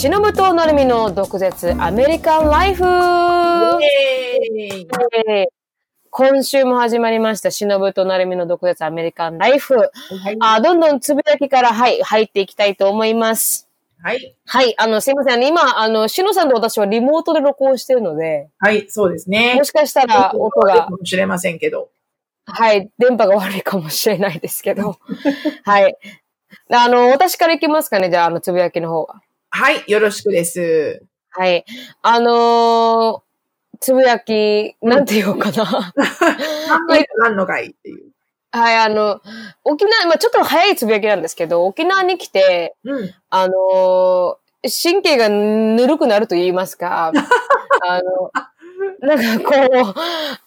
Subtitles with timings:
[0.00, 2.82] しのぶとなるみの毒舌アメリカンライフ
[6.08, 9.74] 今週も始まりました、しのぶとなるみの毒舌アメリカンライフ。
[9.74, 9.90] は
[10.30, 10.36] い。
[10.40, 13.68] あどんどんつぶやきから、はい、入っていきたいと思います。
[14.02, 14.34] はい。
[14.46, 15.46] はい、あの、すいません。
[15.46, 19.56] 今、あの、しのさんと私はリモートで録音してるので、はい、そうですね。
[19.56, 21.90] もしかしたら音がか、もしれませんけど。
[22.46, 24.96] はい、電波が悪いかもしれないですけど、
[25.64, 25.94] はい。
[26.70, 29.20] あの、私からいきますかね、じゃあ、あの、つぶやきの方は。
[29.50, 31.02] はい、よろしくです。
[31.30, 31.64] はい。
[32.02, 33.30] あのー
[33.82, 35.94] つぶやき、なんて言おうかな。
[36.68, 38.10] 何回かなんのかいっていう。
[38.52, 39.22] はい、あの、
[39.64, 43.14] 沖縄、まあちょっと早いつぶやきなんですけど、沖縄に来て、うん。
[43.30, 47.12] あのー神経がぬるくなると言いますか、
[47.88, 48.30] あの、
[49.00, 49.94] なんかこう、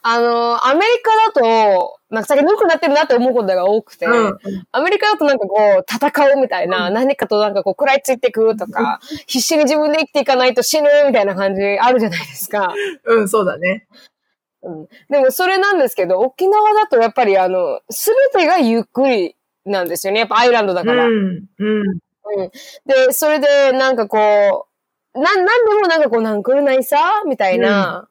[0.01, 4.39] あの、アメリカだと、なんか先ぬるくなってるなって思うことが多くて、うん。
[4.71, 12.73] アメリカだとなんかこう、戦うみたいな、何かとなんかこう、食らいついていくとか、必死に自分で生きていかないと死ぬみたいな感じあるじゃないですか。
[13.05, 13.87] うん、そうだね。
[14.61, 19.35] うん、でもそれなんですけど、沖縄だとやっぱりあの、すべてがゆっくり
[19.65, 20.21] なんですよね。
[20.21, 21.05] やっぱアイランドだから。
[21.05, 21.45] うん。
[21.55, 21.99] うん。
[22.85, 24.67] で、それでなんかこ
[25.15, 28.07] う、なん、なんでもなんかこう、なんくるないさみたいな、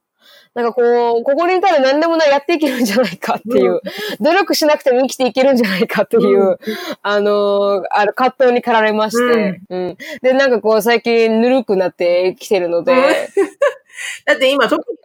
[0.54, 0.82] なんかこ
[1.20, 3.80] う、ここにいたら何でもないやっていけるんじゃないかっていう、
[4.20, 6.58] 努力しなくても生きていけるんじゃないかっていう、うん。
[7.02, 12.92] あのーあの、葛藤に駆られまして、うん、で、なんかこう、最近ぬるくなってきてるので、
[14.26, 14.98] だって今、特に、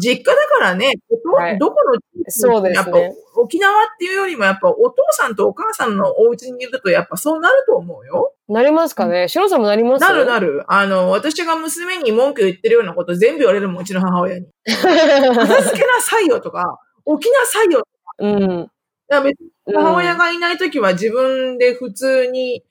[0.00, 0.92] 実家だからね、
[1.24, 1.58] ど はい。
[1.58, 3.14] どこのそうですね。
[3.34, 8.32] 沖縄っていうよりもやっぱお父さんとお母さんのお家にいるとやっぱそうなると思うよ。
[8.52, 9.28] なりますかね？
[9.28, 10.02] シロさんもなります？
[10.02, 10.64] なるなる。
[10.66, 14.46] あの、私が娘に文句言ってるようなこと全部言われるもん、うちの母親に。
[14.66, 17.86] 片付けなさいよとか、起きなさいよ。
[18.18, 18.38] うん。
[18.38, 18.70] だか
[19.08, 22.64] ら別に母親がいないときは自分で普通に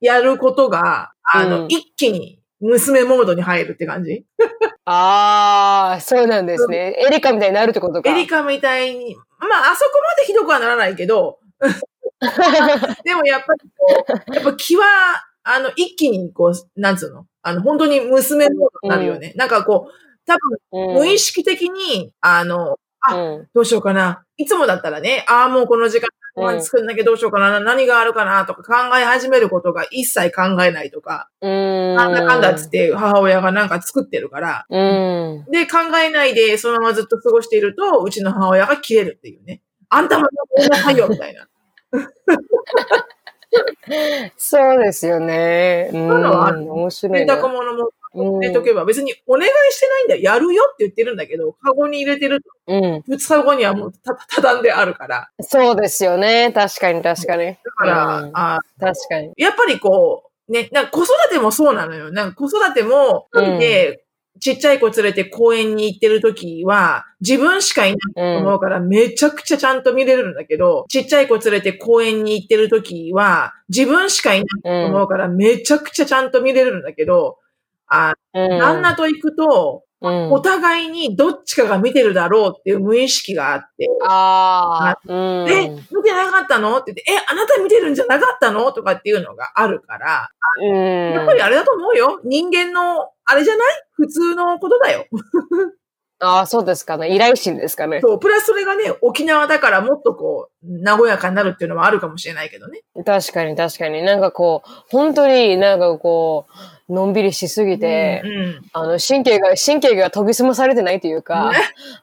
[0.00, 4.24] やることが、あの、うん一気に娘モードに入るって感じ
[4.84, 6.96] ああ、そうなんですね。
[6.98, 8.10] エリカみたいになるってことか。
[8.10, 11.38] エリカみたいに、まあ、あそこまでひどくはならないけど、
[13.04, 14.84] でもやっぱりこう、やっぱ気は、
[15.44, 17.26] あの、一気にこう、なんつうの？
[17.42, 19.32] あの、本当に娘モードになるよね。
[19.36, 19.92] なんかこう、
[20.26, 20.34] 多
[20.70, 24.24] 分、うん無意識的に、あの、あうんどうしようかな。
[24.36, 31.94] いつもだったらね、ああ、もうこの時間、ご飯作んなきゃどうしようかな、何があるかな、とか考え始めることが一切考えないとか、うん。
[31.96, 35.44] なんだかんだっつって母親がなんか作ってるから、うん。
[35.50, 39.60] で、考えないでそのままずっと過ごしていると、うちの母親が切れるっていうね。
[39.88, 41.46] あんたもやんなさいよ、みたいな。
[44.36, 45.90] そうですよね。
[45.92, 46.08] うん。
[46.08, 47.48] そういうのはある面白い洗濯な。
[47.48, 50.20] 物もうん入れとけば、別にお願いしてないんだよ。
[50.22, 53.02] やるよって言ってるんだけど、カゴに入れてると、うん。
[53.06, 55.30] 二日後にはもうた、畳んであるから。
[55.40, 56.52] そうですよね。
[56.52, 57.46] 確かに確かに。
[57.46, 59.32] だから、うんあ確かに。
[59.36, 62.12] やっぱりこう、ね、なんか子育てもそうなのよ。
[62.12, 64.04] なんか子育ても、うんで、
[64.40, 77.38] ちっちゃい子連れて公園に行ってる時は、自分しかいないと思うから、めちゃくちゃちゃんと見れるんだけど、ちっちゃい子連れて公園に行ってる時は、自分しかいないと思うから、めちゃくちゃちゃんと見れるんだけど、
[77.86, 78.48] あ、うん。
[78.58, 79.92] 旦那と行くと、うん
[80.32, 85.00] お互いにどっちかが見てるだろうっていう無意識があって、ああ。
[85.06, 85.48] うん。
[85.48, 86.76] え、見てなかったの？
[86.78, 88.72] って言って、え、あなた見てるんじゃなかったの？
[88.72, 90.28] とかっていうのがあるから、
[90.60, 91.12] うん。
[91.12, 92.20] やっぱりあれだと思うよ。
[92.24, 93.66] 人間の、あれじゃない？
[93.92, 95.06] 普通のことだよ。
[96.24, 97.12] ああ、そうですかね。
[97.12, 98.00] 依頼心ですかね。
[98.00, 98.20] そう。
[98.20, 102.82] プラスそれがね、沖縄だからもっとこう、和やかになるっていうのはあるかもしれないけどね。
[103.04, 104.02] 確かに確かに。
[104.02, 106.46] なんかこう、本当になんかこ
[106.88, 108.62] う、のんびりしすぎて、うん。
[108.72, 111.50] あの、神経が、神経が研ぎ澄まされてないというか、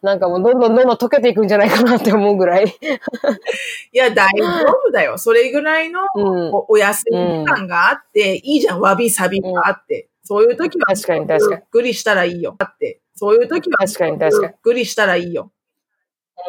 [0.01, 2.66] なんかもうどんどんどんどん溶けていくんじゃないかなって思うぐらい。
[2.66, 5.18] いや、大丈夫だよ。
[5.18, 6.53] それぐらいのうん。
[6.53, 8.81] おお休み時間があって、いいじゃん。
[8.81, 10.09] わびさびがあって。
[10.30, 12.56] そういう時は、確かに確かにゆっくりしたらいいよ。
[12.60, 13.02] あって。
[13.16, 15.52] そういう時は、確かに確かにゆっくりしたらいいよ。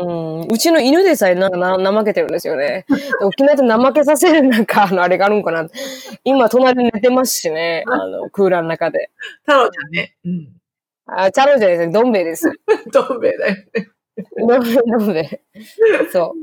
[0.00, 2.84] うん、うちの犬でさえなんかな怠けてるんですよね。
[3.24, 5.66] 沖縄で怠けさせるなんか、あの、あれがあるんかな。
[6.24, 7.84] 今、隣に寝てますしね。
[7.86, 9.10] あの、クーラーの中で。
[9.46, 10.14] 太郎ちゃんね。
[10.26, 10.48] うん。
[11.06, 11.92] あ、チャロじゃないですね。
[11.94, 12.50] どん兵衛です。
[12.92, 13.66] どん兵衛だよね。
[14.46, 15.40] どん兵衛、どん兵衛。
[16.12, 16.34] そ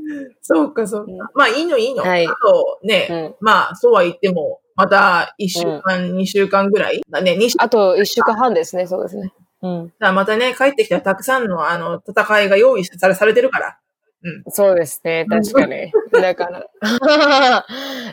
[0.42, 1.30] そうか、そうか。
[1.34, 2.02] まあ、いいの、いいの。
[2.02, 3.14] はいあと、ね、う。
[3.14, 3.34] うん。
[3.40, 7.02] まあ、そうは言っても、また、一週間、二、週間ぐらい？
[7.10, 7.36] だね。
[7.58, 8.86] あと一週間半ですね。
[8.86, 9.32] そうですね。
[9.60, 9.92] うん。
[9.98, 13.76] 間、またね、帰ってきたらたくさんの、あの、戦いが用意されされてるから。
[14.50, 15.26] そうですね。
[15.28, 15.92] 確かに。
[16.12, 16.66] だから。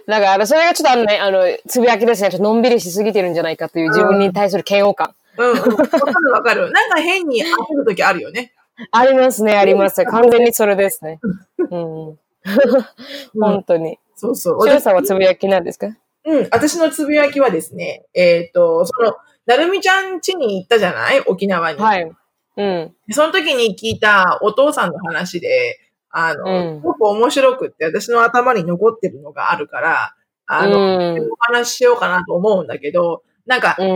[0.07, 2.29] だから、それがちょっとあのね、あの、つぶやきですね。
[2.31, 5.13] ちょっとのんびりしすぎてるんじゃないかという自分に対する嫌悪感。
[5.37, 5.57] うん、うん。
[5.57, 6.71] わかるわかる。
[6.71, 8.53] なんか変に焦る時あるよね。
[8.91, 10.03] ありますね、あります。
[10.05, 11.19] 完全にそれですね。
[11.59, 12.19] うん。
[13.39, 13.99] 本当に。
[14.15, 14.79] そうそう。
[14.79, 15.87] さんはつぶやきなんですか？
[16.25, 21.19] うん、私のつぶやきはですね、えっ、と、その、なるみちゃん家に行ったじゃない？
[21.21, 21.79] 沖縄に。
[21.79, 22.11] はい。
[22.57, 22.95] うん。
[23.11, 25.77] その時に聞いたお父さんの話で、
[26.09, 30.15] あの、うんすごく面白くって私の頭に残ってるのがあるから、
[30.47, 33.87] あの、うんお話ししようかなと思うんだけど、なんか、うん。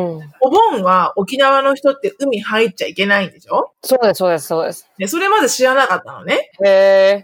[0.41, 3.71] お盆は沖縄の人って海入っちゃいけないんでしょ？
[3.81, 4.87] そうです、そうです、そうです。
[4.99, 6.51] で、それまで知らなかったのね。
[6.63, 6.69] へ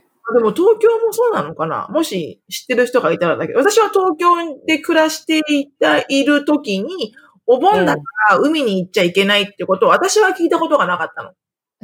[0.02, 0.04] え。
[0.34, 1.88] でも東京もそうなのかな？
[1.90, 7.14] もし知ってる人がいたらだけど、私は東京で暮らしていた、いる時に、
[7.46, 8.02] お盆だか
[8.32, 11.32] ら海に行っちゃいけないってことを私は聞いたことがなかったの。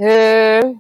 [0.04, 0.76] へえ。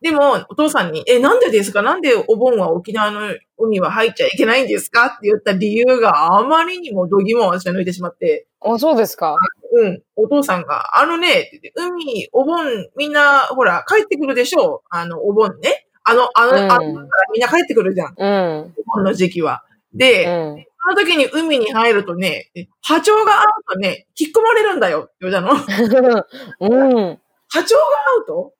[0.00, 1.82] でも、お父さんに、え、なんでですか？
[1.82, 5.06] なんでお盆は沖縄の海は入っちゃいけないんですか？
[5.06, 9.36] って言った理由があまりにも度肝を私は抜いてしまって、あ、そうですか。
[9.72, 15.87] うん、お父さんが、あのね、海、お盆、みんな、ほら、帰ってくるでしょうあの、お盆ね。
[16.10, 16.88] あの、あの、うんあの、から
[17.32, 18.14] みんな帰ってくるじゃん。
[18.16, 18.74] うん。
[18.76, 19.62] お盆の時期は。
[19.94, 20.64] うで、ん。
[20.84, 22.50] その時に海に入るとね、
[22.82, 25.50] 波長が合うとね、引っ込まれるんだよっての。
[25.52, 27.18] うん。
[27.50, 27.82] 波長が
[28.18, 28.52] 合うと？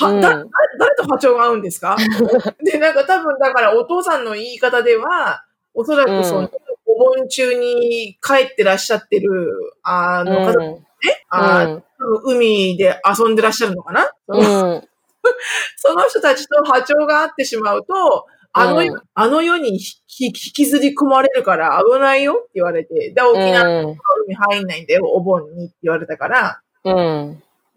[0.00, 0.44] は、うんだ、だ
[0.78, 1.96] 誰と波長が合うんですか？
[2.64, 6.50] で、なんか多分だからお父さんの言い方では、おそらくその、うん
[6.90, 9.28] お盆中に帰ってらっしゃってる、
[9.84, 10.86] あの方、うん。
[11.28, 11.82] あうん。
[11.98, 14.36] 多分海で遊んでらっしゃるのかな、う
[14.78, 14.88] ん。
[15.76, 19.78] その人たちと波長が合ってしまうと、あの世、うんあの世に
[20.20, 23.96] 引きずり込まれるから危ないよって言われて、で、沖縄の
[24.26, 26.94] 海入んないんだよ、お盆にって言われたから、うん。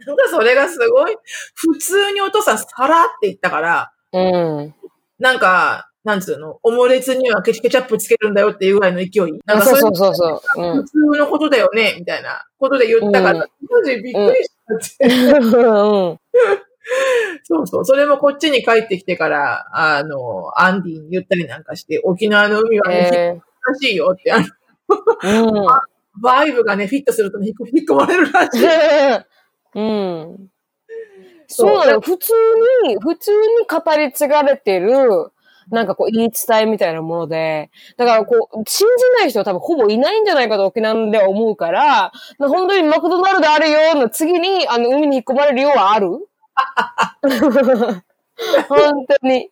[0.05, 1.15] なんかそれがすごい、
[1.55, 4.75] 普通にお父さんさらって言ったから、うん。
[5.19, 9.39] なんか、なんつうの、オムレツにはケチャップつけるんだよっていうぐらいの勢い。
[9.45, 10.61] なんかそうそうそうそう。
[10.63, 10.83] うん普。
[10.85, 15.37] 通のことだよね、みたいなことで言ったから、うん当時びっくりしたって。
[15.39, 16.19] うん。
[17.43, 17.85] そうそう。
[17.85, 25.67] それもこっちに帰ってきてから、あの、アンディに言ったりなんかして、沖縄の海はね、え難しいよって、あの、ーうん。
[26.21, 28.65] バイブがね、フィットするとね、引っ込まれるらしい。
[29.79, 30.49] うん。
[31.47, 32.01] そうなの。
[32.01, 32.33] 普通
[32.83, 33.37] に、普通に
[33.67, 35.31] 語り継がれてる、
[35.69, 46.09] なんかこう言い伝えみたいなもので、だからこう、信じない人は多分ほぼいないんじゃないかと沖縄では思うから、まあ本当にマクドナルドあるよの次に、あの、海に引っ込まれるようはある
[48.69, 49.49] 本当に。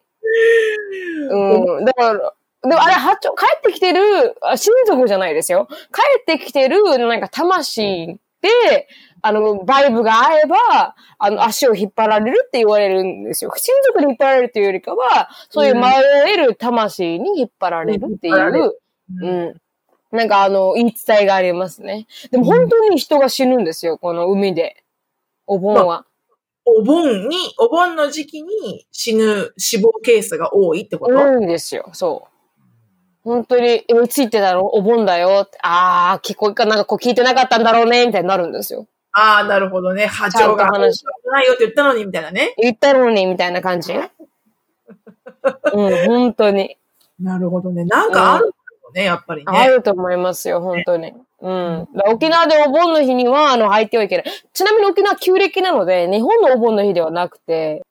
[1.30, 1.86] うん。
[1.86, 5.68] だから、でもあれ、八丁、帰ってきてる、あ親族じゃないですよ。
[5.70, 5.76] 帰
[6.20, 8.88] ってきてる、なんか魂で、
[9.22, 13.52] あの、バイブが合えば、あの、足を引っ張られるって言われるんですよ。
[13.56, 15.88] 親族に引っ張られるというよりかは、そういう迷
[16.34, 18.80] える魂に引っ張られるってい引っ張られう、
[19.22, 19.62] うん。
[20.12, 22.08] なんかあの、言い伝えがありますね。
[22.32, 24.84] でも本当に人が死ぬんですよ、この海で。
[25.46, 26.06] お盆は。
[26.78, 32.30] お盆に、お盆の時期に死ぬ死亡ケースが多いってこと、多いんですよ、そう。
[33.24, 34.66] 本当に、え、いつ言ってたの？
[34.66, 35.44] お盆だよ？
[35.46, 35.58] って。
[35.62, 38.88] ああ、聞こえか、なんかこう聞いてなかったんだろうね、みたいになるんですよ。
[39.12, 40.06] ああ、なるほどね。
[40.06, 42.54] 波長が話ないよって言ったのに、みたいなね。
[42.58, 43.94] 言ったのに、みたいな感じ。
[43.94, 44.10] うん、
[46.08, 46.78] 本当に。
[47.20, 47.86] なるほどね。
[47.86, 48.54] なんかある
[48.94, 49.58] ね、やっぱりね。
[49.58, 51.14] あると思いますよ、本当に。
[51.42, 51.88] うん。
[52.08, 54.26] 沖縄でお盆の日には、あの、入ってはいけない。
[54.54, 57.84] ちなみに沖縄旧暦なので、日本のお盆の日ではなくて、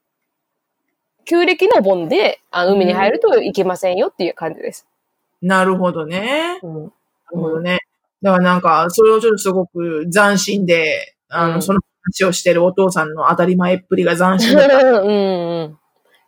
[1.25, 4.87] 旧暦のお盆で、あの、海に入るといけませんよっていう感じです。
[5.43, 6.59] なるほどね。
[6.63, 6.75] うん。
[6.85, 6.93] なる
[7.33, 7.81] ほどね。
[8.23, 14.83] だからなんか、それをちょっとすごく斬新で、あの、うんその話をしてるお父さんの当たり前っぷりが斬新うだった。
[15.03, 15.79] んうん。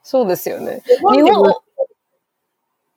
[0.02, 0.82] そうですよね。
[1.12, 1.54] 日日本、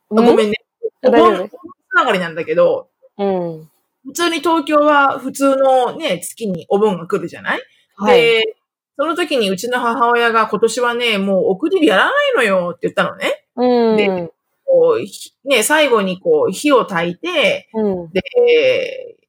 [0.09, 0.57] ごめんね。
[1.03, 1.55] お盆つ大丈夫です
[1.95, 3.69] ながりなんだけど、うん。
[4.05, 7.61] 普通に東京は普通のね、月にお盆が来るじゃない、
[7.95, 8.17] はい。
[8.17, 8.55] で、
[8.97, 13.45] その時にうちの母親が今年はね、もう送り火やらないのよって言ったのね。
[13.55, 13.97] うん。
[13.97, 14.31] で
[14.65, 18.11] こう、ひね、最後にこう、火を焚いて、うん。
[18.11, 18.23] で、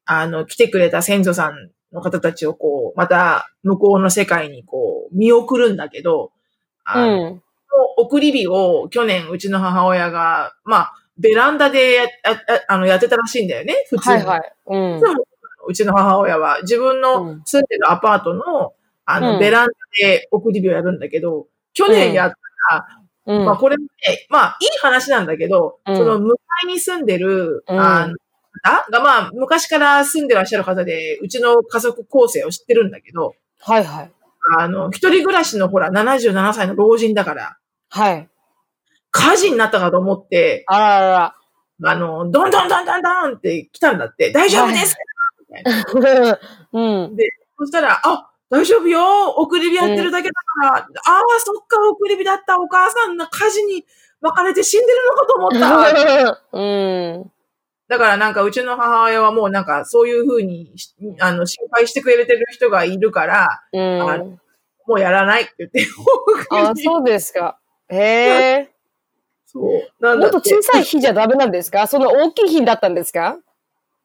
[0.07, 6.33] あの、来てくれた先祖さんの方たちをこう、また向こうの世界にこう、見送るんだけど、
[6.85, 7.43] あの、うん。
[7.97, 12.09] 送り火を去年うちの母親が、まあ、ベランダでや、や
[12.68, 14.16] あの、やってたらしいんだよね、普通に。
[14.16, 14.52] はいはい。
[14.66, 15.02] うん
[15.66, 18.75] うちの母親は自分うのん住んでるアパートの、
[19.06, 19.73] あの、うんベランダ
[20.09, 22.30] で送り火をやるんだけど、去年やっ
[22.68, 22.87] たら、
[23.26, 28.14] うんまあこれもね、まあいい話なんだけど、うんその向かいに住んでる、うんあの
[28.62, 34.12] 方がまあ昔から住んでらっしゃる方で、うちの家族構成を知ってるんだけど、はいはい。
[34.59, 37.56] あの、一人暮らしのほら77歳の老人だから、
[37.88, 38.28] はい。
[39.16, 41.37] 火事になったかと思って、あらら
[41.85, 45.00] あの、どんどんどんどんどんって来たんだって、大丈夫ですか？
[45.94, 46.30] みたいな。
[46.33, 46.40] ら。
[46.73, 47.16] うん。
[47.59, 50.87] そしたら、あ、大丈夫よ送り火やってるだけだから、ああ、
[51.38, 52.59] そっか、送り火だった。
[52.59, 53.85] お母さんの火事に
[54.21, 55.50] 巻かれて死んでるのかと思っ
[56.33, 56.42] た。
[56.59, 57.33] うん。
[57.88, 64.11] だからなんかうちの母親はもうなんかそういうふうにし、あの、心配してくれてる人がいるから、うん。
[64.11, 64.18] あ
[64.87, 65.87] もうやらないって言って。
[66.50, 67.59] あ、そうですか。
[67.88, 68.74] へえ。
[69.54, 69.61] そ
[70.00, 70.04] う。
[70.04, 71.87] なんもっと小さい火じゃダメなんですか？
[71.87, 73.38] その大きい火だったんですか？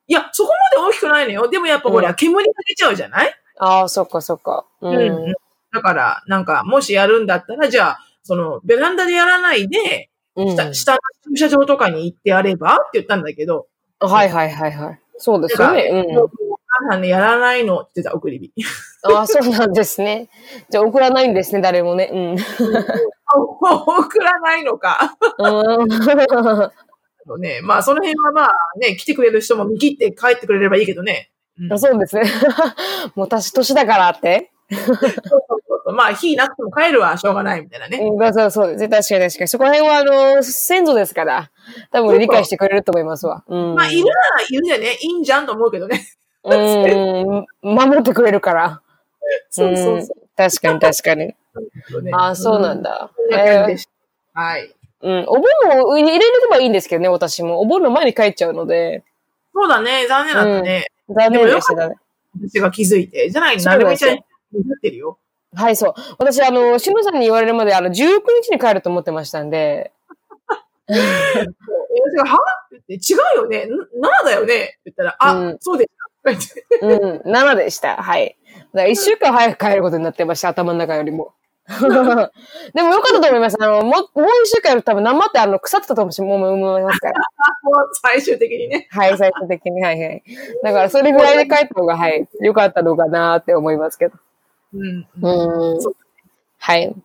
[0.08, 1.48] いや、そこまで大きくないのよ。
[1.50, 3.34] でもやっぱほら、うん煙が出ちゃうじゃない？
[3.58, 4.66] ああ、そっかそっか。
[4.82, 5.34] ううんん。
[5.74, 11.00] だから、なんか、もしやるんだったら、じゃあ、その、ベランダでやらないで、うん下下の
[11.36, 12.76] 駐車場とかに行ってやれば？
[12.76, 13.68] って言ったんだけど、
[14.00, 15.00] はいはいはいはい。
[15.18, 15.92] そうですよね。
[15.92, 16.49] もうお
[16.98, 18.54] ね、やらないのって言ってた、送り火。
[19.08, 19.16] うん。
[19.18, 20.30] ああ、そうなんですね。
[20.70, 22.10] じゃあ送らないんですね、誰もね。
[22.12, 22.36] うん。
[23.32, 25.16] 送らないのか。
[25.38, 31.32] うんね、まあ、その辺はまあ、ね、来てくれる人も見切って帰ってくれればいいけどね。
[31.60, 32.24] うんあそうですね。
[33.16, 34.50] もう私年だからって。
[34.72, 37.98] そうそうそうまあ、火なくても帰るはしょうがないみたいなね。
[37.98, 38.78] うん、そうそう。
[38.78, 39.48] 確かに確かに。
[39.48, 41.52] そこら辺は、あの、先祖ですから、
[41.92, 43.44] 多分理解してくれると思いますわ。
[43.48, 43.76] うん。
[43.76, 46.08] まあ、いるならいるでね、いいんじゃんと思うけどね。
[46.44, 47.46] うん。
[47.62, 48.82] 守ってくれるから。
[49.50, 51.36] そうそうそ確かに確かに。
[52.14, 53.12] ああ、そうなんだ。
[54.34, 54.74] はい。
[55.02, 55.26] うん。
[55.28, 55.44] お盆
[55.84, 57.60] も入れれればいいんですけどね、私も。
[57.60, 59.04] お盆の前に帰っちゃうので。
[59.54, 60.86] そうだね、残念だったね。
[61.10, 61.96] 残念でしたね。
[62.40, 63.30] 私が気づいて。
[63.30, 65.18] じゃない、なるみちゃんに見ってるよ。
[65.56, 65.94] はい、そう。
[66.20, 67.94] 私、あの、しのさんに言われるまで、あの、19
[68.42, 69.92] 日に帰ると思ってましたんで。
[70.90, 72.38] は？
[72.68, 73.66] って言って、違うよね。
[74.00, 75.99] な7だよねって言ったら、あ、うんそうでした。
[76.82, 77.98] うん、7でした。
[77.98, 78.38] はい。
[78.74, 81.34] だから1週間早く帰ることになってました、頭の中よりも。
[81.70, 83.58] でもよかったと思います。
[83.62, 87.14] あの、もう、もう一週間やると多分生ってあの、腐ってたと思いますから。
[87.62, 88.88] もう最終的にね。
[88.90, 90.24] はい、最終的に、はいはい。
[90.64, 94.16] だからそれぐらいで帰った方が、はい、よかったのかなって思いますけど。
[94.74, 95.08] うん。
[95.22, 95.94] うん。
[96.58, 96.96] はい。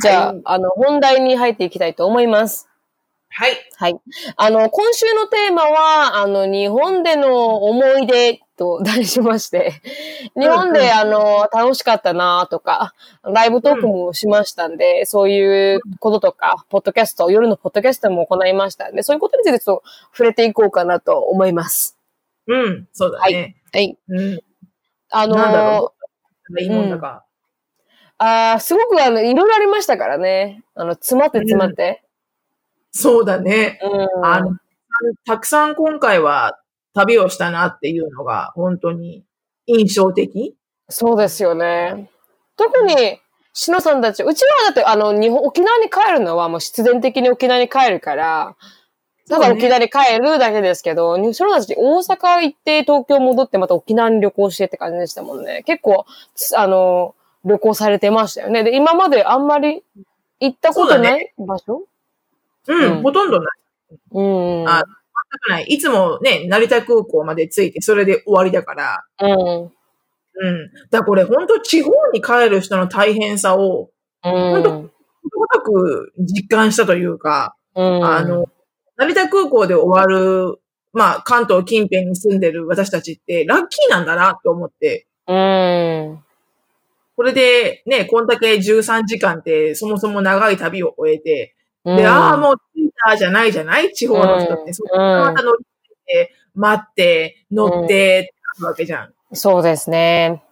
[0.00, 2.68] じゃあ、はいあの、本題に入っていきたいと思います。
[3.28, 3.52] はい。
[3.76, 4.00] はい。
[4.36, 9.80] あの、今週のテーマは、あの、日本での思い出と題しまして、
[10.36, 21.96] 日本で、あの、楽しかったなとか、ライブトークもしましたんで、そういうこととか、ポッドキャスト、夜のポッドキャストも行いましたんで、そういうことについてちょっと触れていこうかなと思います。
[22.48, 22.88] うん。
[22.92, 23.56] そうだね。
[23.72, 23.96] はい。
[24.08, 24.40] うん。
[25.10, 25.94] あのなんだろ
[26.58, 27.24] いいもんだか。
[28.18, 30.64] あーすごくあの、いろいろありましたからね。
[30.74, 32.02] あの、詰まって詰まって。
[32.90, 33.78] そうだね。
[33.82, 34.26] うん。
[34.26, 34.56] あの、
[35.24, 36.58] たくさん今回は
[36.98, 39.24] 旅をしたなっていうのが本当に
[39.66, 40.56] 印象的？
[40.88, 42.10] そうですよね。
[42.56, 43.20] 特に、
[43.52, 48.56] しのさんたち、うちはだって、あの、日本、沖縄に帰るのはもう必然的に沖縄に帰るから、
[49.28, 55.62] ただ沖縄に帰るだけですけど、しのたち大阪行って東京戻ってまた沖縄に旅行してって感じでしたもんね。
[55.66, 57.14] 結構、つあの、
[57.44, 58.64] 旅行されてましたよね。
[58.64, 59.84] で、今まであんまり
[60.40, 61.84] 行ったことない場所？
[62.66, 63.50] うん、うんほとんどない。
[64.12, 64.22] う
[64.64, 64.68] ん。
[64.68, 64.97] あ全
[65.36, 65.64] くない。
[65.64, 69.04] いつもね、成田空港まで着いて、それで終わりだから。
[69.20, 69.72] うん。
[70.40, 70.70] うん。
[70.90, 73.90] だこれ本当地方に帰る人の大変さを、
[74.24, 74.62] うん。
[74.62, 74.90] こと
[75.36, 78.04] ごとく実感したというか、うん。
[78.04, 78.46] あの、
[78.96, 80.60] 成田空港で終わる、
[80.92, 86.24] まあ、関東近辺に住んでる私たちって、ラッキーなんだなと思って、うん。
[87.16, 91.54] これでね、こんだけ13時間って、そもそも長い旅を終えて、
[91.84, 91.96] うん。
[91.96, 93.92] で、ああ、もう着いたじゃないじゃない？
[93.92, 94.72] 地方の人って。
[94.72, 99.12] からまた乗り継いで、待って、乗って、ってわけじゃん。
[99.32, 100.42] そうですね。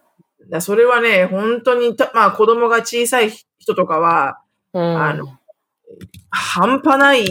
[0.49, 4.39] だそれはね、本当にた、まあ子供が小さい人とかは、
[4.73, 5.03] うん。
[5.03, 5.25] あの、
[6.29, 7.25] 半端ない、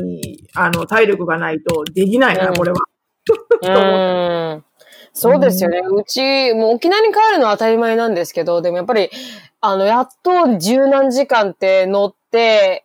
[0.54, 2.78] あの、体力がないとできないな、うんこれは。
[3.62, 4.64] うん。
[5.12, 5.80] そうですよね。
[5.80, 9.08] うち、もう沖縄に帰るのは当たり前なんですけど、でもやっぱり、
[9.62, 12.82] あの、やっと十何時間って乗って、あね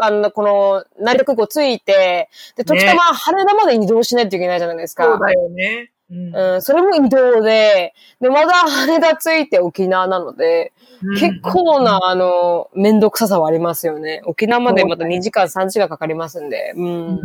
[0.00, 5.04] あの、この、成田空港着いて、で、時たま羽田まで移動しないといけないじゃないですか。
[5.04, 5.92] そうだよね。
[6.10, 10.72] うんうん、それも移動で、で、まだ羽田着いて沖縄なので、
[11.18, 14.20] 結構な、あの、めんどくささはありますよね。
[14.26, 16.74] 沖縄までまた2時間、3時間かかりますんで。
[16.76, 16.84] うん。
[16.84, 17.20] う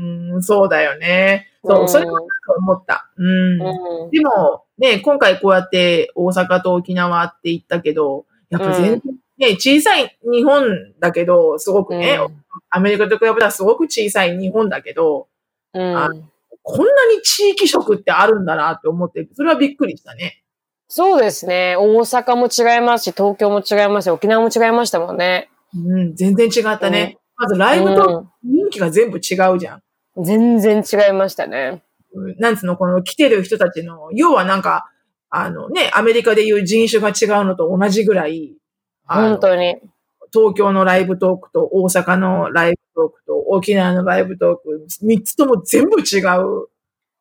[0.00, 1.48] ん、うん、そうだよね。
[1.64, 2.26] そう、うんそれも
[2.58, 3.08] 思った。
[3.16, 3.62] うん。
[3.62, 4.10] うん。
[4.10, 9.02] でも、ね、今回こうやって大阪と沖縄って言ったけど、やっぱ全然、
[9.38, 12.18] ね、小さい日本だけど、すごくね、
[12.70, 15.28] アメリカと比べたらすごく小さい日本だけど、
[15.72, 15.96] うん。
[15.96, 16.10] あ
[16.66, 20.42] こんなに地域色ってあるんだなって思って、それはびっくりしたね。
[20.88, 21.76] そうですね。
[21.76, 25.50] 大阪も違いますし、東京も違いますし、沖縄も違いましたもんね。
[25.76, 27.18] うん、全然違ったね。
[27.36, 29.82] まずライブと人気が全部違うじゃん。
[30.16, 31.82] うん、全然違いましたね。
[32.14, 34.88] うんなんつうの、この来てる人たちの、要はなんか、
[35.30, 38.54] あのね、アメリカでいう人種が違うのと同じぐらい、
[39.06, 39.76] 本当に。
[40.32, 46.68] 東京のライブトークと大阪のライブトークと沖縄のライブトーク、三つとも全部違う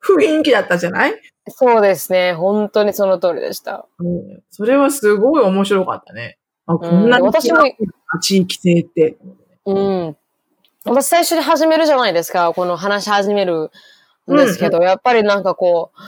[0.04, 1.14] 雰囲気だったじゃない？
[1.50, 2.34] そうですね。
[2.34, 3.88] 本当にその通りでした。
[4.00, 4.44] うん。
[4.50, 6.38] それはすごい面白かったね。
[6.66, 7.60] あ、こんなにうん私も
[8.22, 9.18] 地域性って。
[9.66, 10.18] うん。
[10.86, 12.54] 私最初に始めるじゃないですか。
[12.54, 13.70] この話し始める
[14.32, 16.00] んですけど、やっぱりなんかこう、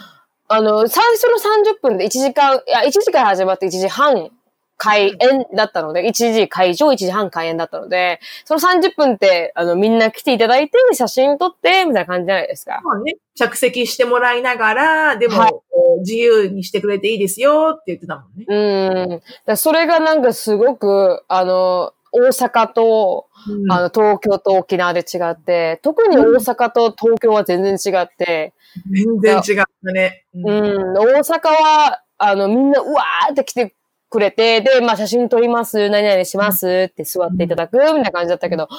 [0.48, 4.32] あの、最初の30分で1時間、いや、1時から始まって1時半
[4.78, 12.82] 開演だったので、1時会場、1時半開演だったので、その30分って、あの、みんな来ていただいて、写真撮って、みたいな感じじゃないですか。
[12.84, 15.52] まあね、着席してもらいながら、でも、はい
[16.00, 18.46] 自由にしてくれていいですよって言ってたもんね。
[18.48, 19.22] うん。
[19.46, 28.54] だそれがなんかすごく、あの、大阪と、うんあの、東京と沖縄で違って、特に大阪と東京は全然違って、
[28.90, 30.26] 全然違ったね。
[30.34, 33.76] ううんん、大阪は、あの、みんな、うわーって来て
[34.16, 38.70] くれて、で、まあ、写真撮ります、何々しますって座っていただく、みたいな感じだったけど、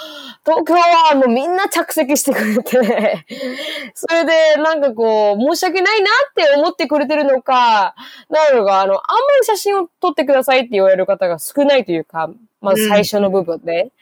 [0.46, 3.26] 東京はもうみんな着席してくれて、
[3.94, 7.94] それで、なんかこう、申し訳ないなって思ってくれてるのか、
[8.30, 8.96] なのか、あの、あんま
[9.40, 12.30] り写真を撮ってくださいって言われる方が少ないというか、
[12.62, 13.92] まず最初の部分で。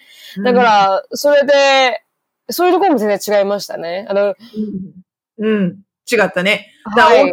[0.44, 2.02] だか、ら、それで、
[2.48, 4.06] そういうところも全然違いましたね。
[4.08, 4.36] あの、
[5.38, 5.78] うん、うん
[6.10, 6.70] 違ったね。
[6.94, 7.32] だはい。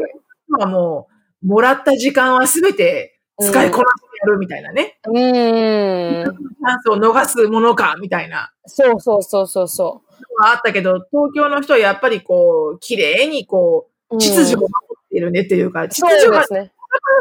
[0.49, 1.07] はも
[1.43, 3.10] う、もらった時間はすべて
[3.41, 4.99] 使いこなしてやるみたいなね。
[5.07, 6.23] うーん。
[6.23, 8.51] チャンスを逃すものか、みたいな。
[8.65, 10.03] そうそうそうそうそ
[10.37, 14.15] はあったけど、東京の人はやっぱりこう、綺麗にこう。
[14.15, 14.69] う、秩序を守
[15.05, 16.59] っているねっていうか、秩序が、ですね。
[16.59, 16.69] 大阪の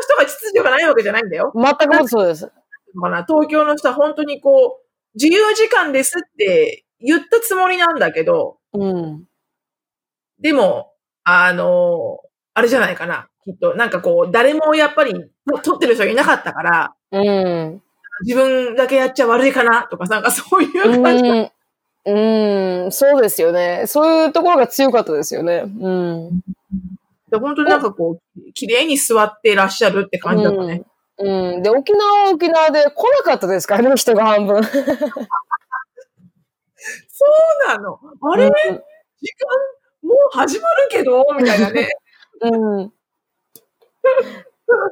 [0.01, 1.53] 人が秩序がないわけじゃないんだよ。
[1.55, 2.47] 全くそうです。
[2.47, 9.25] かな東京の人は本当にこう、自由時間ですって言ったつもりなんだけど、うん。
[10.41, 10.93] でも、
[11.25, 12.19] あの、
[12.55, 13.30] あれじゃないかな。
[13.45, 15.15] きっと、なんかこう、誰もやっぱり
[15.63, 17.83] 撮ってる人がいなかったから、うん。
[18.23, 21.31] 自分だけやっちゃ悪いかなとか、なんかそういうう感じ。
[21.31, 21.51] ん。
[22.07, 22.93] うん。
[22.93, 23.85] そうですよね。
[23.87, 25.65] そういうところが強かったですよね。
[25.65, 26.41] うん。
[27.31, 30.83] で本当になんかこう、綺麗に座ってらっしゃるって感じだったね。
[31.19, 31.55] うん。
[31.55, 31.63] うん。
[31.63, 33.77] で、沖縄は沖縄で来なかったですか？
[33.79, 34.63] らね、人が半分。
[34.69, 34.71] そ
[37.67, 37.99] うなの。
[38.33, 41.25] あれ、時間もう始まるけど？
[41.39, 41.89] みたいなね。
[42.43, 42.79] うん。
[42.79, 42.93] うん。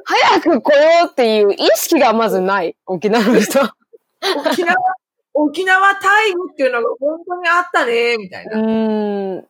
[0.05, 3.59] 早く来ようっていう意識がまずない、沖縄の人。
[3.59, 4.75] 沖縄、
[5.33, 8.59] 沖縄タイムっていうのが本当にあったね、みたいな。
[8.59, 9.45] うん。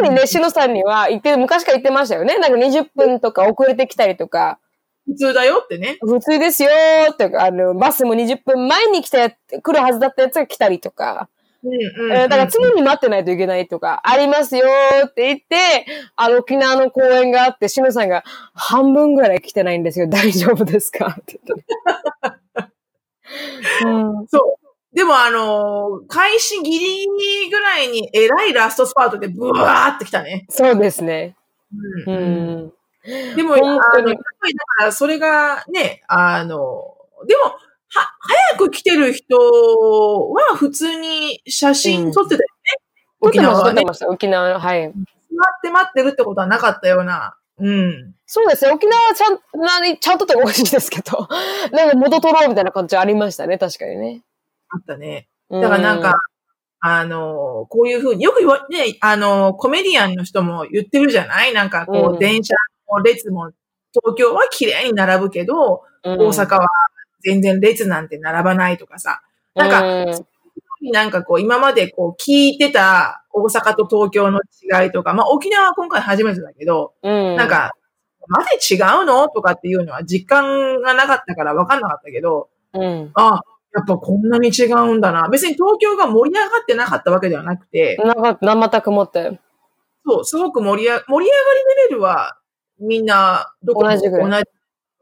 [0.00, 2.38] 常にね、しのさんには言って、昔から言ってましたよね。
[2.38, 4.58] なんか20分とか遅れてきたりとか、
[5.06, 5.96] 普通だよってね。
[6.00, 11.28] 普通ですよーって、あの、バスも20分前に来た来るはずだったやつが来たりとか、
[11.70, 20.06] うんだから常に待ってないといけないとか、ありますよーって言って、あの、沖縄の公園があって、しのさんが半分ぐらい来てないんですよ。
[20.10, 21.16] 大丈夫ですか？
[21.20, 21.64] って言って。
[23.84, 23.88] う
[24.22, 24.26] ん。
[24.28, 24.96] そう。
[24.96, 27.06] でもあのー開始ギリギ
[27.44, 30.46] リぐらいに偉いラストスパートでブワーってきたね。
[30.48, 31.36] そうですね。
[32.06, 32.72] ううんん。
[33.36, 34.14] でも、あの、やっぱり
[34.54, 36.94] だからそれがね、あの、
[37.26, 37.54] でも、
[37.90, 38.16] は、
[38.52, 42.44] 早く来てる人は普通に写真撮ってたよね。
[43.22, 43.84] 撮ってました、撮沖縄はねって。
[43.86, 44.08] ました。
[44.08, 44.82] 沖縄の、はい。
[44.82, 44.94] 座っ
[45.62, 47.36] て待ってるってことはなかったような。
[47.60, 48.14] うん。
[48.26, 48.70] そうですね。
[48.70, 51.28] 沖縄はちゃん、なに、ちゃんとっておかしいですけど、
[51.72, 53.58] なんか元取ろうみたいな感じありましたね。
[53.58, 54.22] 確かにね。
[54.68, 55.28] あったね。
[55.50, 56.14] だからなんか、
[56.80, 61.52] あの、こういうふうに、よく言わ、ね、あの、コメディアンの人も言ってるじゃない？
[61.52, 62.54] なんかこう、うん電車
[62.92, 63.50] の列も、
[63.92, 66.66] 東京は綺麗に並ぶけど、うん、大阪は
[67.22, 69.22] 全然列なんて並ばないとかさ。
[69.54, 69.80] なんか
[70.12, 70.26] か、
[70.92, 74.40] なんかこう、今までこう、聞いてた大阪と東京の
[74.82, 77.72] 違いとか、まあ沖縄は今回初めてだけど、うん、なん、か、
[78.28, 83.10] まで違うのとかっていうのは実感がなかったから分かんなかったけど、うん。
[83.14, 83.40] あ、
[83.74, 85.28] やっぱこんなに違うんだな。
[85.28, 89.40] 別に東京が盛り上がってなかったわけではなくて、なんか、生たくもって。
[90.06, 91.26] そう、すごく盛り上盛り上がり
[91.82, 92.38] レベルは
[92.78, 94.40] みんなどこも同じぐらい同じ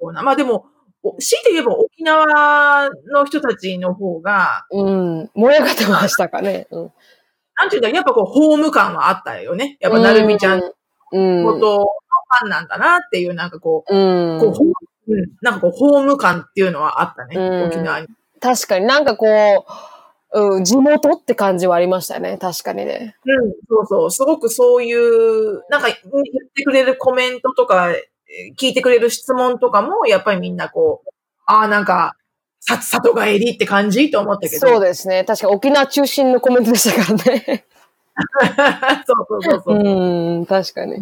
[0.00, 0.22] ような。
[0.22, 0.75] まあでも、お
[1.18, 5.30] 強いて言えば沖縄の人たちの方が、うん。
[5.34, 6.66] 盛り上がってましたかね。
[6.70, 6.92] うん。
[7.56, 9.76] なんていうんだ、やっぱこう、ホーム感はあったよね。
[9.80, 10.72] やっぱ、なるみちゃんの
[11.12, 11.44] うん。
[11.44, 14.40] ことのファンなんだなっていう、なんかこう、うん。
[14.40, 18.08] こう、なんかこう、ホーム感っていうのはあったね、うん沖縄に。
[18.40, 19.26] 確かになんかこ
[20.34, 22.36] う、うん、地元って感じはありましたね。
[22.38, 23.16] 確かにね。
[23.24, 24.10] うん、そうそう。
[24.10, 25.98] すごくそういう、なんか言っ
[26.54, 28.15] てくれるコメントとか、えー
[28.58, 31.10] 聞いてくれる質問とかも、やっぱりみんなこう、
[31.46, 32.16] ああ、なんか、
[32.60, 34.66] さ、里帰りって感じと思ったけど。
[34.66, 35.24] そうですね。
[35.24, 37.64] 確か沖縄中心のコメントでしたからね。
[39.06, 41.00] そうそうそうそう、うん、確かに。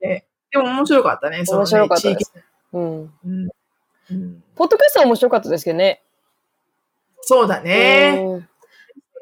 [0.00, 2.32] ねでも面白かったね、その、ね、面白かったで地域す。
[2.72, 2.82] うん。
[2.82, 3.48] うん
[4.10, 6.02] うんポッドキャストは面白かったですけどね。
[7.20, 8.16] そうだね。
[8.20, 8.48] うん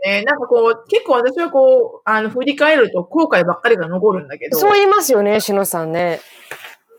[0.06, 0.22] ね。
[0.22, 4.58] なんかこう、結構私はこう、あの、振り返ると後悔ばっかりが残るんだけど。
[4.58, 6.20] そう言いますよね、しのさんね。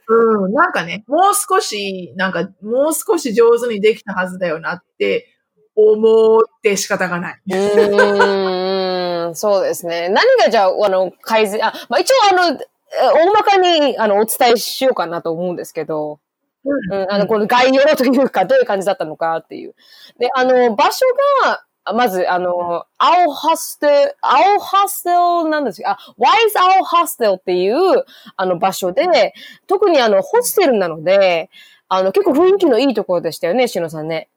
[0.07, 5.27] うん、なんかね、もう少し、なんか、もう少し上手にできたはずだよなって
[5.75, 7.41] 思って仕方がない。
[7.51, 10.07] うーん、そうですね。
[10.09, 12.65] 何がじゃあ、あの、改善、あ、まあ、一応あの、え
[13.13, 16.19] 大まかに、あの、お伝えしようかなと思うんですけど、
[16.65, 19.75] うんうん、あの、この概要というか、どういう感じだったのかっていう。
[20.19, 21.05] で、あの、場所
[21.43, 25.89] が、あまず、あの、青ホステル、青ホステルなんですよ。
[25.89, 29.33] あ、ワイズ青ホステルっていう、あの場所で、
[29.67, 31.49] 特にあの、ホステルなので、
[31.89, 34.29] あの、結構雰囲気のいいところでしたよね、しのさんね。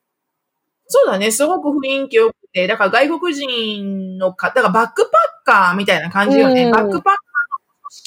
[0.86, 6.64] そうだね、すごく雰囲気良くて、だから外国人の方、だからバックパッカーみたいな感じよね。
[6.64, 7.16] うんバックパッカーの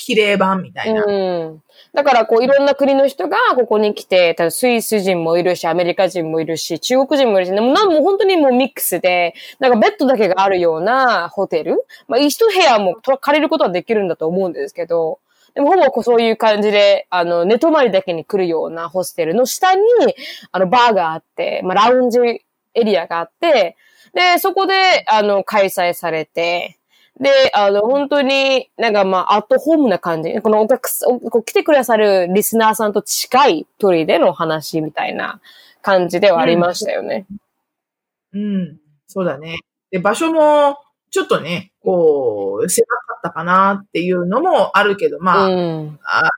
[0.03, 1.05] 綺麗版みたいな。
[1.05, 1.63] うん。
[1.93, 15.19] だから、こう、いろんな国の人がここに来て、多分スイス人もいるし、アメリカ人もいるし、中国人もいるし、でもなんも本当にもうミックスで、なんかベッドだけがあるようなホテルまあ、一部屋もと借りることはできるんだと思うんですけど、
[15.53, 19.81] でもほぼこうそういう感じで、あの、寝泊まりだけに来るようなホステルの下に、
[20.51, 23.77] あの、バーがあって、まあ、ラウンジエリアがあって、
[24.13, 26.77] で、そこで、あの、開催されて、
[27.19, 30.33] で、あの、本当になんかまあ、アットホームな感じ。
[30.41, 35.39] このお客さん、こう来てくださるリスナーさんと近い距離での話みたいな
[35.81, 37.25] 感じではありましたよね。
[38.33, 38.79] うん。
[39.07, 39.59] そうだね。
[39.91, 40.77] で、場所も、
[41.11, 45.99] ちょっとね、こう、狭かったかなっていうのもあるけど、まあ、うん。
[46.03, 46.29] あ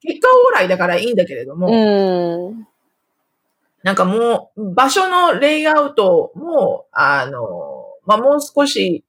[0.00, 2.66] 結果オーライだからいいんだけれども、うん。
[3.84, 9.04] なんかもう、場所のレイアウトも、あの、まあ、もう少し、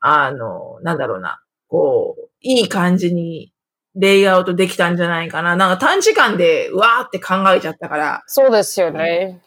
[0.00, 3.52] あの、なんだろうな、こう、いい感じに
[3.94, 5.56] レイアウトできたんじゃないかな。
[5.56, 9.40] なんか短時間で、うわーって考えちゃったから、そうですよね。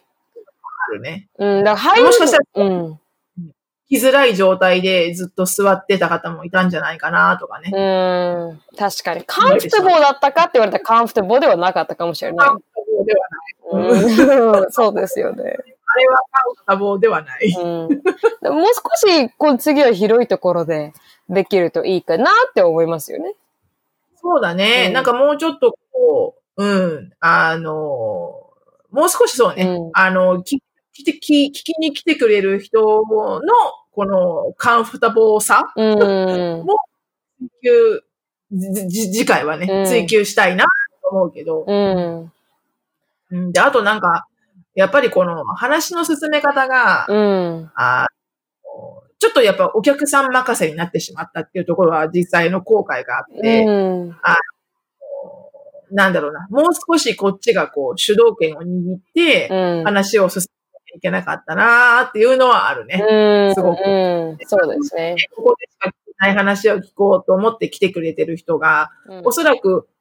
[0.88, 1.28] あるね。
[1.38, 1.64] うん。
[1.64, 2.98] だからもしかしたらうん。
[3.88, 7.70] 来づらい状態でずっと座ってた方もいたんじゃないかなとかね。
[7.74, 8.60] うん。
[8.76, 9.22] 確かに。
[9.24, 12.48] カンフテボーだったかって言われたらカンフテボーではなかったかもしれない。
[12.48, 13.28] 棒では
[13.90, 14.62] ない。
[14.64, 15.56] うん、 そうですよね。
[15.94, 17.54] あれはカウンタ棒ではない。
[17.58, 17.88] うん。
[17.88, 20.92] でももう少し、こう次は広いところで
[21.28, 23.34] できるといいかなって思いますよね。
[24.16, 24.86] そうだね。
[24.88, 27.70] うんなんかもうちょっとこう、うん、あの、
[28.90, 29.64] もう少しそうね。
[29.64, 33.02] うんあの、き来て、き聞きに来てくれる人の、
[33.92, 36.66] この、カンフタボーさ、うん。
[37.38, 38.04] 追求、
[38.52, 40.64] じじ次回はね、うん追求したいな
[41.02, 42.32] と思うけど、うん。
[43.30, 44.26] うん、で、あとなんか、
[44.74, 47.70] やっぱりこの話の進め方が、うん。
[47.74, 48.06] あ
[48.64, 53.70] のちょっとやっぱお客さん任せになってしまったっていうところは実際の後悔があって、う
[54.04, 54.16] ん。
[55.92, 59.84] なんだろうな、もう少しこっちがこう主導権を握ってうん。
[59.84, 63.00] 話を進めなきゃいけなかったなーっていうのはあるね。
[63.00, 63.54] うん。
[63.54, 64.38] すごくうん。
[64.46, 65.16] そうですね。
[65.36, 69.91] ここでしか聞けない話を聞こうと思って来てくれてる人が、うんおそらく本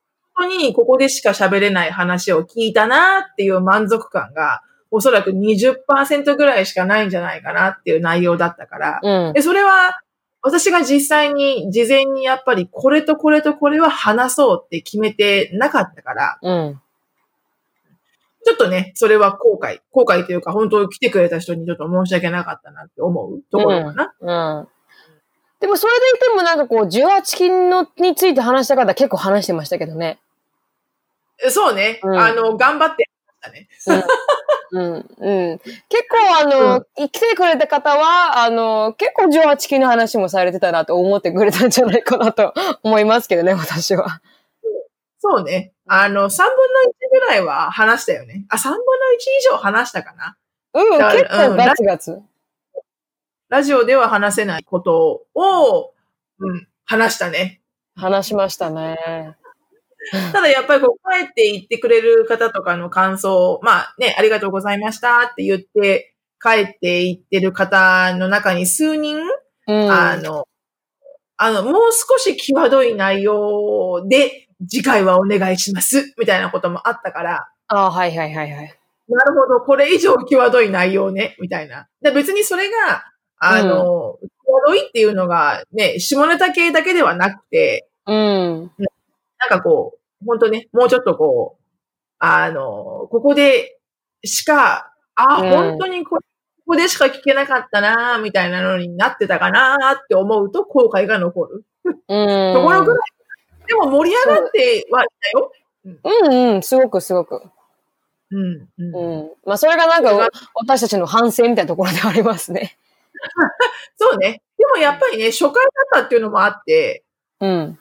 [0.42, 9.34] 当にここでしか喋れない話を聞いたなーっていう満足感が、おそらく20%ぐらいしかないんじゃないかなっていう内容だったから、うん。
[9.34, 10.02] で、それは、
[10.44, 16.82] 私が実際に、事前にやっぱりこれとこれとこれは話そうって決めてなかったから、うん。
[18.44, 19.82] ちょっとね、それは後悔。
[19.92, 24.14] 後悔というか、本当来てくれた人にちょっと申し訳なかったなって思うところかな。
[24.20, 24.68] うん。
[25.62, 30.20] でもそれで言ってもなんかこう、18金のについて話した方結構話してましたけどね。
[31.50, 33.10] そうね、うんあの、頑張って。
[34.72, 34.94] うん。
[34.94, 35.60] うん。
[35.60, 44.22] 結構あの、来てくれた方は、あの、結構18金の話もされてたなと思ってくれたんじゃないかなと思いますけどね、私は。
[45.20, 45.74] そうね。
[45.88, 48.46] あの、3分の1ぐらいは話したよね。
[48.50, 50.38] あ、3分の1以上話したかな。
[50.74, 52.22] うん、結構ガツガツ。
[53.50, 55.94] ラジオでは話せないことを、
[56.40, 57.62] うん、話したね。
[57.96, 59.36] 話しましたね。
[60.34, 69.20] ただやっぱりこう帰って言ってくれる方とかの感想、まあね、ありがとうございましたって言って帰って言ってる方の中に数人、
[69.68, 69.92] うん。
[69.92, 70.48] あの、
[71.38, 78.78] あの、もう少し際どい内容で次回はお願いしますみたいなこともあったから、あはいはいはいはい。
[79.08, 81.88] なるほど、これ以上際どい内容ね、みたいな。
[82.02, 83.06] で別にそれが、
[83.38, 88.72] あの、際どいっていうのがね、下ネタ系だけではなくて、うん。
[89.50, 91.64] なんかこう、本当ね、もうちょっとこう、
[92.20, 93.80] あの、ここで
[94.24, 96.22] しか、あ、うん本当にここ
[96.68, 101.66] こでしか聞けなかったな、みたいなのになってたかなって思うと後悔が残る。
[101.86, 102.54] うん。
[102.54, 103.00] ところぐらい。
[103.68, 105.52] でも盛り上がってはいたよ。
[105.84, 107.42] うんうん、すごくすごく。
[108.32, 108.68] うん。
[108.78, 109.32] うんうん。
[109.46, 112.78] まあそれがなんか私たちの反省みたいなところではありますね。
[113.98, 114.42] そうね。
[114.58, 117.04] でもやっぱりね、初回だったっていうのもあって、
[117.40, 117.80] うん。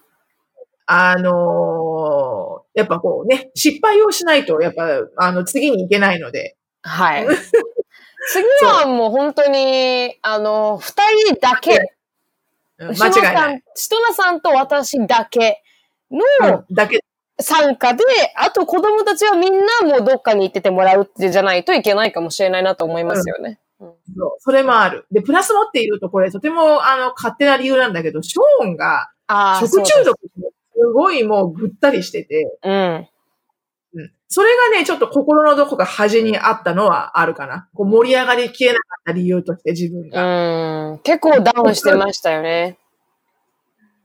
[0.93, 6.57] あのーやっぱこうね、失敗をしないと、やっぱ、あの、次に行けないので。
[6.83, 7.27] はい。
[8.33, 11.79] 次はもう本当に、あの、二人だけ。
[12.79, 13.63] うん間違いない。
[13.75, 15.63] シトナさんと私だけ
[16.11, 17.05] のうんだけ、
[17.39, 18.05] 参加で、
[18.37, 23.61] あと子供たちはみんなもうどっかに行っててもらうってじゃないといけないかもしれないなと思いますよね。
[23.81, 25.07] うんそうそれもある。
[25.11, 30.60] で、プラス持っていると、これ、とても、あの、勝手な理由なんだけど、ショーンが、ああ、食中毒にす
[30.93, 33.11] ごいもうぐったりしてて、そうです。
[33.95, 34.13] うん。
[34.29, 37.69] それがね、ちょっと心のどこか端にあったのはあるかな。
[37.75, 40.11] こう盛り上がりきれなかった理由として自分うん。
[40.11, 40.91] が。
[40.91, 40.99] うん。
[41.01, 42.79] 結構ダウンしてましたよね。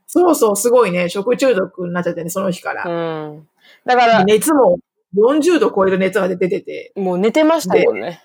[0.08, 2.84] そうそう、すごいね、食中毒になっちゃってね、その日かうら。
[2.84, 3.48] ん。
[3.84, 4.78] だから、熱も
[5.16, 8.22] 40度超える熱が出てて、もう寝てましたもんね。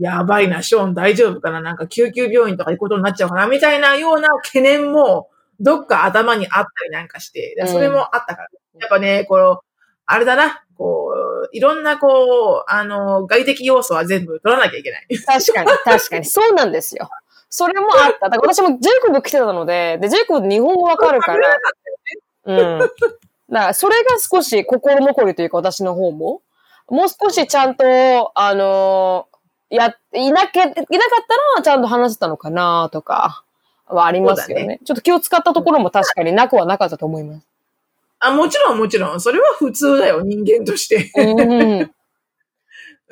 [0.00, 1.60] やばいな、ショーン大丈夫かな？
[1.60, 3.46] なんか救急病院とか行くことになっちゃうかな？
[3.46, 5.29] みたいなような懸念も、
[5.60, 8.48] どっか頭にあったりなんかして、でそれもあったから。
[8.80, 9.60] やっぱね、この、
[10.06, 11.12] あれだな、こ
[11.44, 15.06] う、いろんなこう、あの、外的要素は全部取らなきゃいけない。
[15.26, 16.24] 確かに、確かに。
[16.26, 17.10] そうなんですよ。
[17.50, 18.30] それもあった。
[18.30, 21.58] だから私もジェイコブ来てたので、で、ジェイコブ日本語わかるから、
[22.46, 22.78] うん。
[22.78, 22.92] だか
[23.50, 26.42] ら、それが少し心残りというか、私の方も。
[26.88, 29.28] もう少しちゃんと、あの
[29.70, 30.82] や、いなけ、いなかっ
[31.54, 33.44] たら、ちゃんと話せたのかなとか、
[33.94, 37.46] はありますよねそうだちょっと気を使ったところも確かになくはなかったと思います。
[38.20, 41.10] あ、もちろんもちろん、それは普通だよ、人間として。
[41.16, 41.44] う
[41.82, 41.90] ん。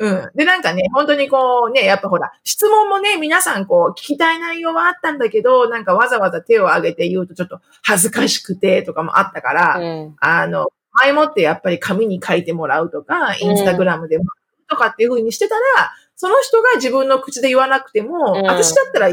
[0.01, 0.31] うん。
[0.37, 10.17] で、なんかね、本当にこうね、やっぱほら、質問もね、皆さんこう、聞きたい内容はあったんだけど、なんかわざわざ手を挙げて言うとちょっと恥ずかしくてとかもあったから、うん。
[10.21, 14.25] あの、前もってやっぱり紙に書いてもらうとか、インスタグラムでも
[14.69, 19.09] とかっていう風にしてたら、その人が自分の口で言わなくても、うん私だったら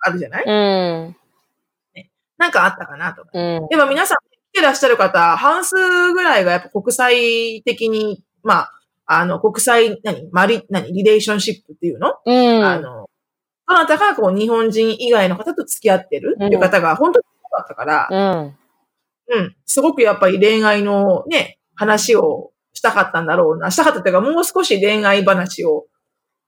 [0.00, 0.44] あるじゃない？
[0.46, 0.50] う
[1.10, 1.16] ん。
[2.36, 3.30] なんかあったかなとか。
[3.34, 3.42] うん。
[3.70, 4.18] やっぱ皆さん
[4.52, 5.74] 来てらっしゃる方、半数
[6.12, 8.72] ぐらいがやっぱ国際的に、まあ、
[9.06, 10.28] あの、国際、何？
[10.30, 10.92] マリ、何？
[10.92, 12.64] リレーションシップっていうの、うん。
[12.64, 13.08] あの、
[13.66, 18.56] どなたがこう日本人以外の方と付き合ってるっていう方が本当に多かったから、うん。
[19.30, 23.70] うん、すごくやっぱり恋愛のね、話をしたかったんだろうな。
[23.70, 25.86] したかったっていうか、もう少し恋愛話を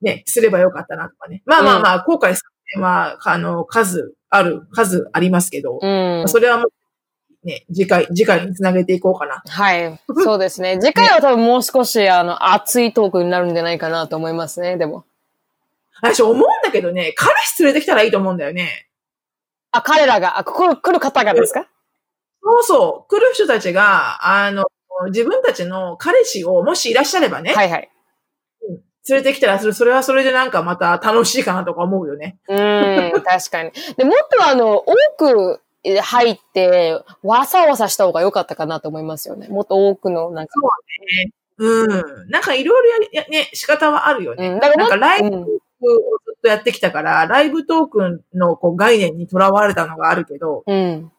[0.01, 1.43] ね、すればよかったなとかね。
[1.45, 2.43] まあまあまあ、後悔す
[2.75, 5.87] る点は、あの、数ある、数ありますけど、う
[6.25, 6.29] ん。
[6.29, 9.43] それはもう、ね、次回、次回につなげていこうかな。
[9.49, 10.01] はい。
[10.25, 10.79] そうですね。
[10.81, 15.05] 次回は多分もう少し、あの、熱いトークになるんじゃないかなと思いますね、でも。
[16.03, 18.87] 私思うんだけどね、彼氏連れてきたらいいと思うんだよね。
[19.73, 21.69] あ、彼らが、あ、ここ来る方がですか？
[22.43, 23.09] そうそう。
[23.11, 24.65] 来る人たちが、あの、
[25.09, 27.91] 自分たちの彼氏をもしいらっしゃればね、はいはい。
[29.09, 32.39] 連れてきたら、それはそれでなんかまた楽しいかなとか思うよね。
[32.49, 33.71] うん、確かに。
[33.97, 35.61] で、もっとあの、多く
[36.03, 39.49] 入って、わさわさした方が良かったかなと思いますよね。
[39.49, 40.53] もっと多くの、なんか。
[41.57, 42.31] うん。
[42.31, 44.49] なんかいろいろやり、やね、仕方はあるよね。
[44.49, 44.61] うん。
[44.61, 51.11] だからなんかライブうんトークをずっとやってきたから、ライブトークのこう概念にとらわれたのがあるけど、うん。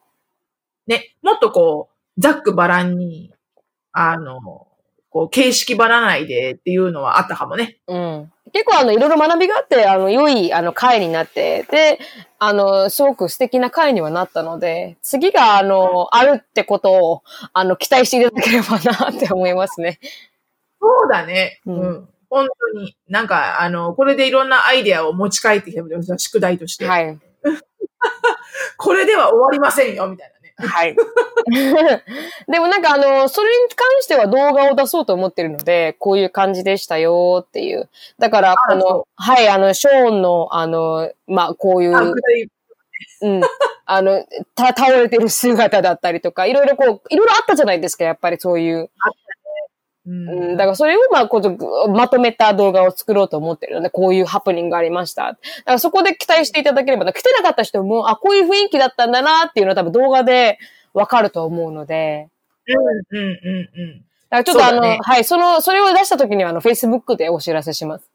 [0.86, 3.32] ね、もっとこう、ざっくばらんに、
[3.92, 4.66] あの、
[5.12, 7.76] こう、形式ばらないでっていうのはあったかもね。
[7.86, 8.32] うん。
[8.52, 11.98] 結構あの、いろいろ学びがあって、あの、良い、あの、会になって、で、
[12.38, 17.22] あの、すごく素敵な会にはなったので、次が、あの、あるってことを、
[17.52, 20.00] あの、期待していただければなって思いますね。
[20.80, 21.60] そうだね。
[21.66, 22.08] ううんん。
[22.30, 22.96] 本当に。
[23.06, 26.86] なんか、あの、これでいろんなアイデアを持ち帰ってきたので、宿題として。
[26.86, 27.18] はい。
[28.78, 30.41] これでは終わりませんよ、みたいなね。
[30.56, 30.96] はい。
[32.48, 37.88] でもなんかあの、それに関しては動画を出そうと思ってるので、こういう感じでしたよっていう。
[38.18, 41.92] だから、こその、はい、あの、ショーンの、あの、まあ、こういう、
[43.22, 43.40] うん、
[43.86, 48.78] あの、た、倒れてる姿だったりとか、いろいろこう、いろいろあったじゃないですか、やっぱりそういう。
[48.78, 48.88] うん
[50.04, 55.32] うん、だからそれをまあ、こう、まとめた動画を作ろうと思ってるので、こういうハプニングがありました。
[55.32, 60.58] だからそこで期待していただければ、来てなかった人も、あ、こういう雰囲気だったんだなっていうのは多分動画で
[60.92, 62.28] わかると思うので、
[62.66, 63.98] うん、うん、うん、うん。
[63.98, 68.10] だからちょっとあの、ねはい、その、それを出した時にはあの、Facebook でお知らせします。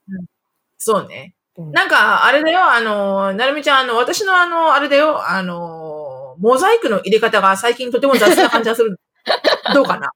[0.77, 1.33] そうね。
[1.57, 8.99] うんなんか、あれだよ、あの、なるみちゃん、あの、私のあの、あれだよ、あの、モザイクの入れ方が最近とても雑な感じがする。
[9.73, 10.11] どうかな？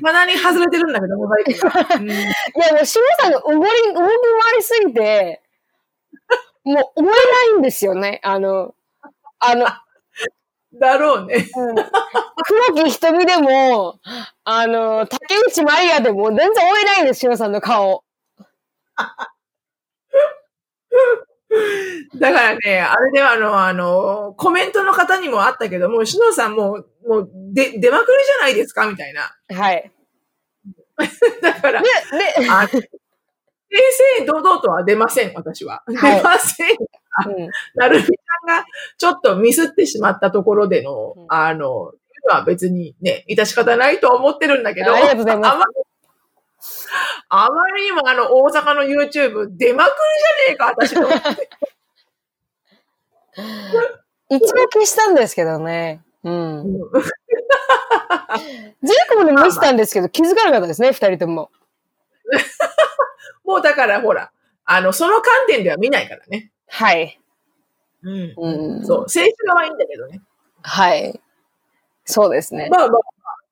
[0.00, 1.72] まだに外れてるんだけど、モザイクが。
[1.96, 5.42] うんいや、もう、しさんが動り、動き回りすぎて、
[6.64, 8.20] もう、思えないんですよね。
[8.24, 8.74] あの、
[9.40, 9.66] あの、
[10.74, 11.36] だろうね。
[11.56, 11.74] うん
[12.46, 14.00] 黒木瞳でも、
[14.44, 18.04] あの、竹内まりやでも全然追えないんです、しさんの顔。
[22.18, 28.86] だからね、あれではあの、あの、コメントの方にもあったけど、もう、しのさんもう、もう、で、出まくりじゃないですか？
[28.86, 29.36] みたいな。
[29.54, 29.90] はい。
[31.42, 31.88] だから、で、
[32.38, 35.82] で、あ正々堂々とは出ません、私は。
[35.86, 36.70] はい出ません。
[36.70, 38.64] うんなるみちゃんが
[38.96, 41.92] ちょっとミスってしまったところでの、うんあの、
[42.28, 45.89] は別にね、致し方ないとは思ってるんだけど、ありがとうございます
[47.28, 51.50] あまりにもあの、大阪の YouTube 出まくりじゃねえか、私と思って。
[54.30, 56.02] 一応消したんですけどね。
[56.22, 56.60] うん。
[56.60, 56.92] うん
[58.82, 61.50] ジェイコブでも見せたんですけど、気づかなかったですね、二人とも。
[63.44, 64.30] もうだからほら、
[64.64, 66.50] あの、その観点では見ないからね。
[66.68, 67.20] はい。
[68.02, 68.34] うん。
[68.36, 68.86] うん。
[68.86, 70.20] そう、静止画はいいんだけどね。
[70.62, 71.20] はい。
[72.04, 72.68] そうですね。
[72.70, 73.00] まあまあ、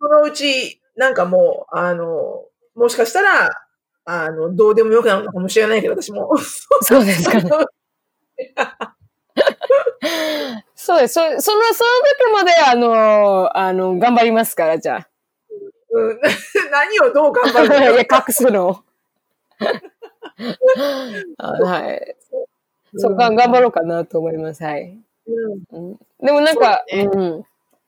[0.00, 2.44] そのうち、なんかもう、あの、
[2.78, 3.50] もしかしたら、
[4.04, 6.30] あの、どうでもよくなるのかもしれないけど、私も。
[6.82, 7.50] そうですかね。
[10.74, 11.14] そうです。
[11.14, 11.62] そその、その
[12.18, 15.06] 時まで、あの、あの、頑張りますから、じゃ
[15.90, 16.20] うん、
[16.70, 17.62] 何をどう頑張あ。
[17.62, 17.98] るの いや、よ。
[18.10, 18.82] 隠すの。
[21.38, 22.16] あはい。
[22.96, 24.62] そうか、頑張ろうかなと思います。
[24.64, 24.98] はい。
[25.26, 27.44] うんうんでもなんか、そうねうん。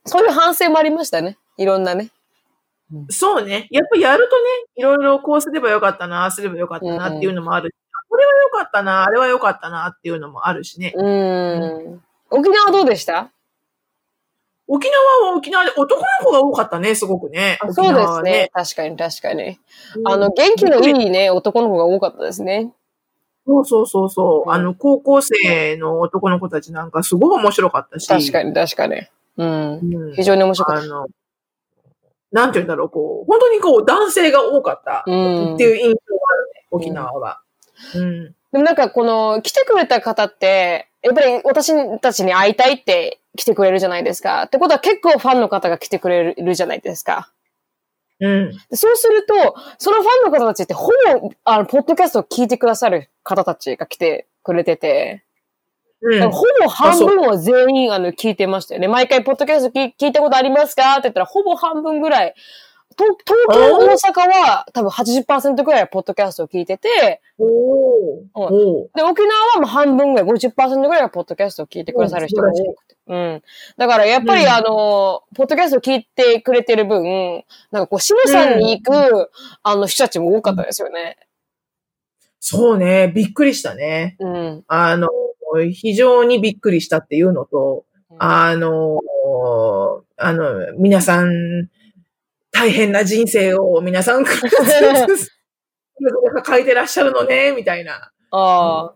[0.06, 1.36] そういう反省もありましたね。
[1.56, 2.10] いろんなね。
[3.08, 3.68] そうね。
[3.70, 4.42] やっぱやるとね、
[4.76, 7.74] いろいろこうすればよかったな、すればよかったなっていうのもあるし、
[8.08, 10.92] これはよかったな、あれはよかったなっていうのもあるしね。
[10.96, 12.02] うん。
[12.30, 13.30] 沖縄どうでした？
[14.72, 17.58] 沖縄は沖縄で男の子が多かったね、すごくね。
[17.62, 18.50] 沖そうですね。。
[18.52, 19.58] 確かに確かに。
[19.96, 22.72] うんあの、元気のいいね、男の子が多かったですね。
[23.46, 24.48] そうそうそうそう。
[24.48, 28.06] うんあの、高校生の男の子たちなんかすごい面白かったし。
[28.06, 29.02] 確かに確かに。
[29.38, 29.78] うん。
[29.78, 31.08] うん非常に面白かっあの、
[32.32, 35.00] なんて言うんだろう、こう、本当にこう、男性が多かった。
[35.00, 35.94] っていう印象が
[36.30, 37.40] あるね、沖縄は。
[37.94, 38.24] うん。
[38.52, 44.42] でもなんかこの、来てくれた方って、やっぱり私たちに会いたいって来てくれるじゃないですか。
[44.44, 47.32] ってことは結構ファンの方が来てくれるじゃないですか。
[48.20, 48.52] うん。
[48.70, 50.88] でそうすると、そのファンの方たちってほ
[51.20, 55.24] ぼ、あの、ポッドキャストを聞いてくださる方たちが来てくれてて、
[56.02, 56.30] うん。
[56.30, 58.88] ほぼ半分は全員、あの、聞いてましたよね。
[58.88, 60.92] 毎回、ポッドキャスト聞聞いたことありますか？
[60.92, 62.34] って言ったら、ほぼ半分ぐらい、
[62.96, 63.18] と東
[63.52, 66.88] 京、大阪は多分80%ぐらいはポッドキャストを聞いてて、
[67.38, 72.96] で、沖縄はもう半分ぐらい、50%ぐらいはポッドキャストを聞いてくださる人が多くて。
[73.06, 73.42] うん。
[73.76, 79.30] だから、やっぱり、うんあの、ポッドキャストを聞いてくれてる分、なんかこう、シムさんに行く、
[79.62, 81.16] あの、人たちも多かったですよね。
[82.40, 84.16] そうね、びっくりしたね。
[84.18, 84.64] うん。
[84.66, 85.08] あの、
[85.72, 87.84] 非常にびっくりしたっていうのと、
[88.18, 88.98] あの、
[90.16, 91.68] あの、皆さん、
[92.52, 94.48] 大変な人生を皆さん、それ
[94.96, 98.10] ぞれ抱えてらっしゃるのね、みたいな。
[98.32, 98.94] ああ。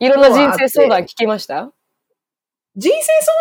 [0.00, 1.72] いろんな人生相談聞きました？
[2.76, 2.96] 人生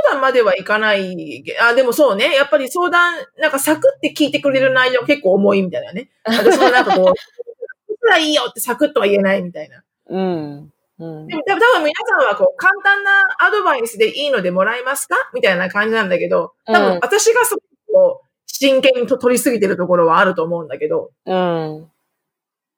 [0.06, 1.44] 相談まではいかない。
[1.60, 2.36] あ、でもそうね。
[2.36, 6.10] やっぱり相談、なんかサクって聞いてくれる内容結構重いみたいなね。
[6.24, 7.14] 私もなんかこう、
[7.92, 9.84] いくらいいよってサクッとは言えないみたいな。
[10.10, 10.72] うん。
[11.04, 11.36] うんで。
[11.36, 21.90] も多分皆さんはこう、簡単なアドバイスでいいのでもらえますかみたいな感じなんだけど、多うん分私がすごくこう、真剣にと取りすぎてるところはあると思うんだけど、うん。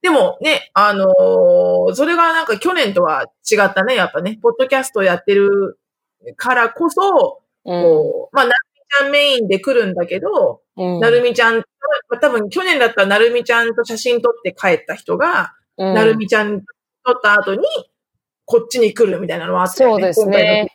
[0.01, 5.79] でもね、あのーそれがなんか去年とは違ったね、やっぱね、ポッドキャストやってる
[6.35, 7.81] からこそ、うん。
[7.83, 11.63] こう、まあ、なるみちゃんメインで来るんだけど、うんなるみちゃん、
[12.21, 16.61] 多分去年だったらなるみちゃんと写真撮って帰った人が、うんなるみちゃん
[17.03, 17.63] 撮った後に、
[18.45, 20.13] こっちに来るみたいなのはあったよね。
[20.13, 20.71] そうですね。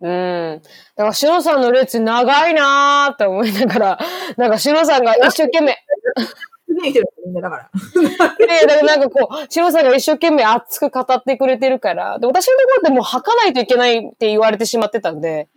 [0.00, 0.62] うん。
[0.94, 3.98] だから、しのさんの列長いなーって思いながら、
[4.36, 5.76] なんかしのさんが一生懸命、
[7.30, 7.70] んなだから。
[8.38, 15.48] で、だからなんかこう、しのさんが一生懸命熱く語ってくれてるから、で、私のところでもう吐かないといけないって言われてしまってたんで、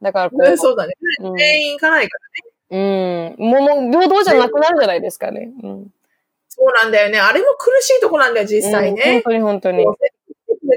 [0.00, 0.94] だからこう、そうだね。
[1.22, 2.18] うん全員行かないか
[2.70, 3.34] らね。
[3.38, 3.50] うん。
[3.50, 5.50] もう、もう平等じゃなくなるじゃないですかね。
[5.62, 5.86] うん。
[6.48, 7.18] そうなんだよね。
[7.18, 9.02] あれも苦しいとこなんだよ、実際うんね。
[9.14, 9.86] 本当に本当に。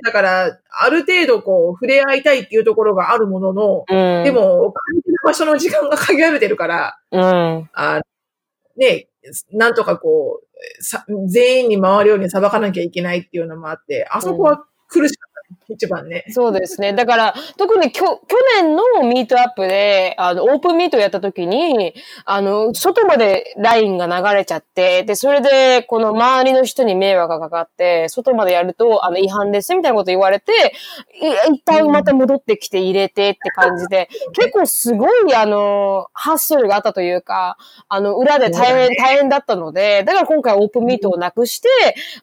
[0.03, 4.23] だから、ある程度こう、触れ合いたいっていうところがあるものの、うん。
[4.23, 7.69] で、も、感じる場所の時間が限られてるから、うん。
[7.73, 8.01] あ
[8.77, 9.07] ね、
[9.51, 16.25] なんとかこう、さ全員に回るように裁かなきゃいけないっていうのもあって、あそこは苦しかったね、一番ね。
[16.29, 16.93] そうですね。
[16.93, 21.93] だから、特にきょ去年のミートアップで、あの、オープンミートやった時に、
[22.25, 30.51] あの、外までラインが流れちゃって、で、それで、この周りの人に迷惑がかかって、外までやると、あの、違反です、みたいなこと言われて、
[31.21, 37.57] い一旦また戻ってきて入れてって感じで、結構すごい、あの、ハッスルがあったというか、
[37.87, 41.69] あの、裏で大変、大変だったので、だから今回オープンミートをなくして、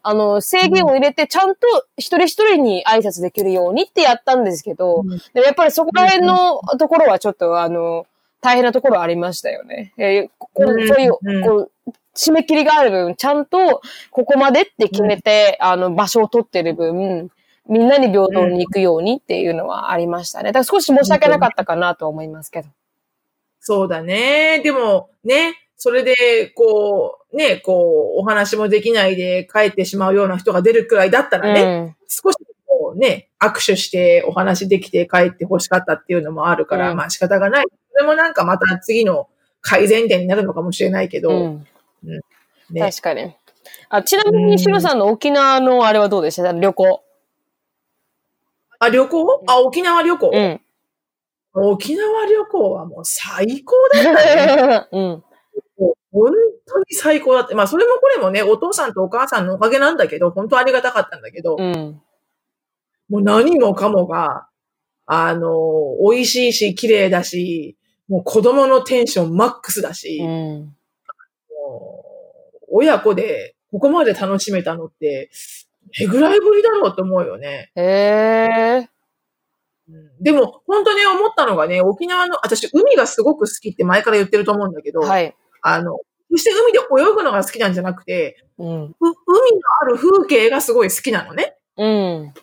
[0.03, 8.05] あの、制限を入れて、ちゃんと一人一人に挨拶でききるようにってやったんですけど、うんでもやっぱりそこら辺のところはちょっと、あの、
[8.41, 9.93] 大変なところありましたよね。
[9.97, 11.71] えーこうんそういう、うんこう、
[12.15, 13.81] 締め切りがある分、ちゃんと、
[14.11, 17.29] ここまでって決めて、あの、場所を取ってる分、
[17.67, 20.51] みんなに平等に行くようにっていうのはありましたね。
[20.51, 22.67] だから少し申し訳なかったかなとは思いますけど。
[23.59, 24.61] そうだね。
[24.63, 31.95] でも、ね、それで、こう、ね、こう、お話もできないで帰ってしまうような人が出るくらいだったらね、うん。
[32.07, 32.37] 少し
[32.95, 37.65] うね、握手してお話できて帰って欲しかったっていうのもあるから、うんまあ仕方がない。
[37.91, 39.27] それもなんかまた次の
[39.61, 41.65] 改善点になるのかもしれないけど、うん。
[42.71, 42.81] ね。
[42.81, 43.35] 確かに。
[43.89, 46.51] あちなみに、シロさんの沖縄のあれはどうでした？
[46.51, 47.03] 旅行。
[48.79, 49.43] あ、旅行？
[49.47, 50.61] あ、沖縄旅行、うん。
[51.53, 54.87] 沖縄旅行はもう最高だったね。
[54.93, 55.23] うん。
[56.11, 56.31] 本
[56.65, 57.55] 当に最高だって。
[57.55, 62.01] まあそれもこれもね、お父さんとお母さんのおかげなんだけど、本当ありがたかったんだけど、うん。
[63.09, 64.47] もう何もかもが、
[65.05, 67.75] あの、美味しいし、綺麗だし、
[68.07, 70.75] もう子供のテンションマックスだし、うん。
[72.71, 75.29] 親子でここまで楽しめたのって、
[75.99, 77.71] どれぐらいぶりだろうと思うよね。
[77.75, 78.89] へえ。
[79.89, 85.35] うんでも、本当に思ったのがね、沖縄の、私、海がすごく好きって前から言ってると思うんだけど、はい。
[85.63, 85.97] あの、
[86.29, 88.67] 決して海で泳ぐのが好きなんじゃなくて、うん。
[88.67, 89.15] う海の
[89.81, 91.55] ある風景がすごい好きなのね。
[91.77, 92.33] うん。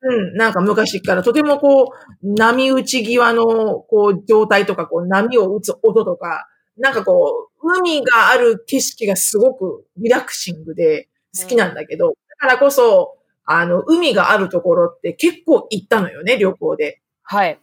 [0.00, 1.92] うん、なんか昔からとてもこ
[2.22, 17.00] う、波打ち際のこう状態とか、こう波を打つ音とか、なんかこう、海がある景色がすごくリラクシングで好きなんだけど、だからこそ、あの、海があるところって結構行ったのよね、旅行で。
[17.22, 17.58] はい。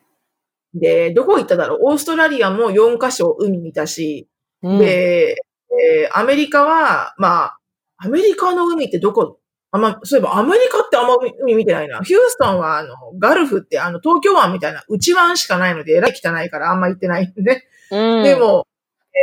[0.74, 1.80] で、どこ行っただろう？
[1.84, 4.28] オーストラリアも4カ所海見たし、
[4.62, 5.36] うん、で、
[5.72, 7.60] えーアメリカは、まあ、
[7.98, 9.40] アメリカの海ってどこ？
[9.76, 12.02] あんま、そういえばアメリカってあんま海海見てないな。
[12.02, 17.66] ヒューストンはあの、ガルフってあの、東京湾みたいな内湾しかないので、えらい汚いからあんま行ってないね。
[17.92, 18.68] うん、で、も、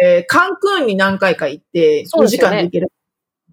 [0.04, 2.92] えーカンクーンに何回か行って、2時間で行ける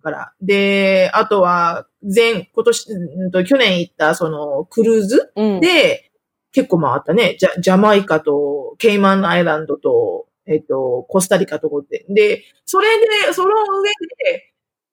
[0.03, 0.33] から。
[0.41, 6.11] で、あとは、前、今年、うんと去年行ったその、クルーズうん、で、
[6.51, 7.37] 結構回ったね。
[7.39, 12.05] ジャジャマイカと、ケイマンアイランドと、えっと、コスタリカとこって。
[12.09, 13.49] で、それで、その
[13.81, 13.89] 上
[14.31, 14.48] で、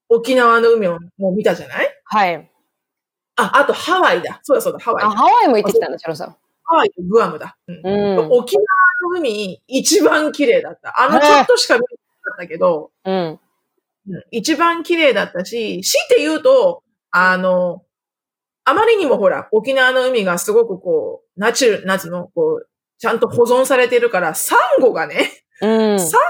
[0.08, 1.88] 沖縄の海をもう見たじゃない？
[2.04, 2.50] はい。
[3.36, 4.40] あ、あとハワイだ。
[4.42, 5.16] そうだそうだ、ハワイあ、だ。
[5.16, 6.36] ハワイも行ってきたの、チャロさん。
[6.64, 7.56] ハワイとグアムだ。
[7.68, 8.28] うんうん。
[8.32, 8.64] 沖縄
[9.12, 11.00] の海、一番綺麗だった。
[11.00, 11.94] あの、ちょっとしか見なか
[12.34, 13.14] ったけど、うん。
[13.14, 13.40] うん
[14.30, 17.82] 一番綺麗だったし、強いて言うと、あの、
[18.64, 26.00] あまりにもほら、沖縄の海がすごくこう、ナチュラル、なんつうの、こう、ちゃんと保存されてるから、サンゴがね、うん。
[26.00, 26.20] サン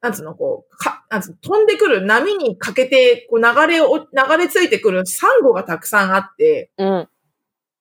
[0.00, 7.08] なんつうの、こう、か、なんつうの、飛んでくる波にかけて、こう流れを、流れ着いてくるサンゴがたくさんあって、うん。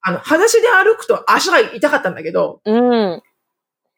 [0.02, 3.22] あの、裸足で歩くと足が痛かったんだけど、うん。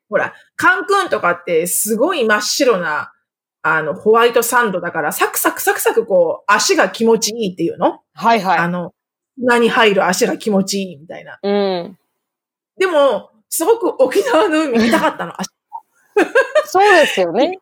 [0.10, 3.14] ほら、カンクンとかってすごい真っ白な、
[3.62, 8.02] あの、ホワイトサンドだから、サクサクサクサクこう、足が気持ちいいっていうの？
[8.14, 8.58] はいはい。
[8.58, 8.94] あの、
[9.38, 11.40] 砂に入る足が気持ちいいみたいな。
[11.42, 11.98] うん。
[12.78, 15.34] でも、すごく沖縄の海見たかったの。
[15.40, 15.50] 足、
[16.66, 17.60] そうですよね。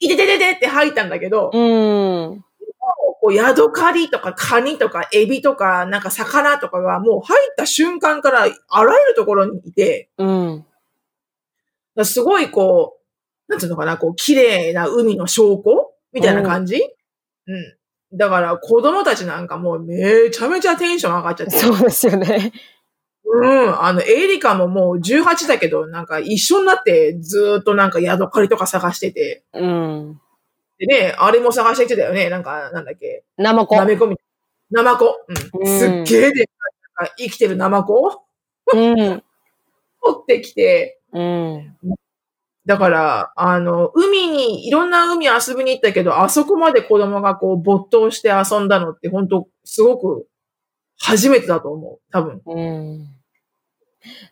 [0.00, 2.44] いててててって入ったんだけど、うん。
[3.20, 10.64] こう、ヤドカリとかカニとかエビとか、なんか魚とかがもう入った瞬間からあらゆるところにいて、うん。
[12.04, 12.98] すごいこ
[13.48, 16.80] う、なんていうのかな、こう、綺麗な海の証拠みたいな感じ、
[17.46, 17.52] う
[18.14, 21.58] ん、だから子供たちなんかもうめちゃめちゃテンション上がっちゃって。
[21.58, 22.52] そうですよね。
[23.30, 23.82] うん。
[23.82, 29.44] あの、エリカももう18だけど、なんか一緒になってずーっとなんかヤドカリとか探してて。
[29.52, 30.20] うん。
[30.78, 32.30] でね、あれも探してきてたよね。
[32.30, 33.24] なんか、なんだっけ。
[33.36, 33.76] ナマコ。
[33.76, 34.24] ナメコみたい
[34.70, 34.82] な。
[34.82, 35.16] ナマコ。
[35.54, 35.60] うん。
[35.62, 36.46] うんすっげえでっかい、
[37.00, 37.94] なんか生きてるナマコ？
[38.06, 38.22] を
[38.74, 38.96] うん。
[38.96, 39.22] 取
[40.16, 41.76] ってきて、うん。
[42.66, 50.26] だから、あの、海に、いろんな海遊びに行ったけど、あそこまで子供がこう没頭して遊んだのって、本当すごく
[50.98, 52.00] 初めてだと思う。
[52.12, 52.42] 多分。
[52.46, 53.17] うん。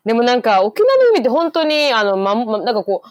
[0.05, 3.03] でもなんか、沖縄の海って本当に、あの、ま、まなんかこ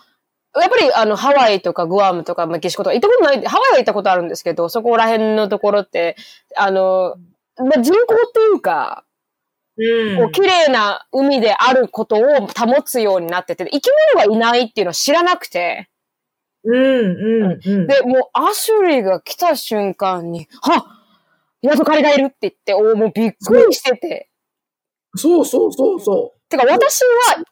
[0.55, 6.15] う、やっぱりあの、ハワイとかグアムとかメキシコとか行ったことない、ハワイは行ったことあるんですけど、そこら辺のところって、
[6.57, 7.15] あの、
[7.57, 9.05] ま、人口っていうか、
[9.77, 10.17] うん。
[10.17, 15.89] こう綺麗な海であることを保つようになってて、生き物がいないっていうのを知らなくて、
[16.65, 17.87] うん、うん、うん。
[17.87, 20.85] で、もうアシュリーが来た瞬間に、は
[21.63, 24.29] ヤドカリがいるって言って、おもうびっくりしてて。
[25.17, 27.43] そうそうそうそてか私は、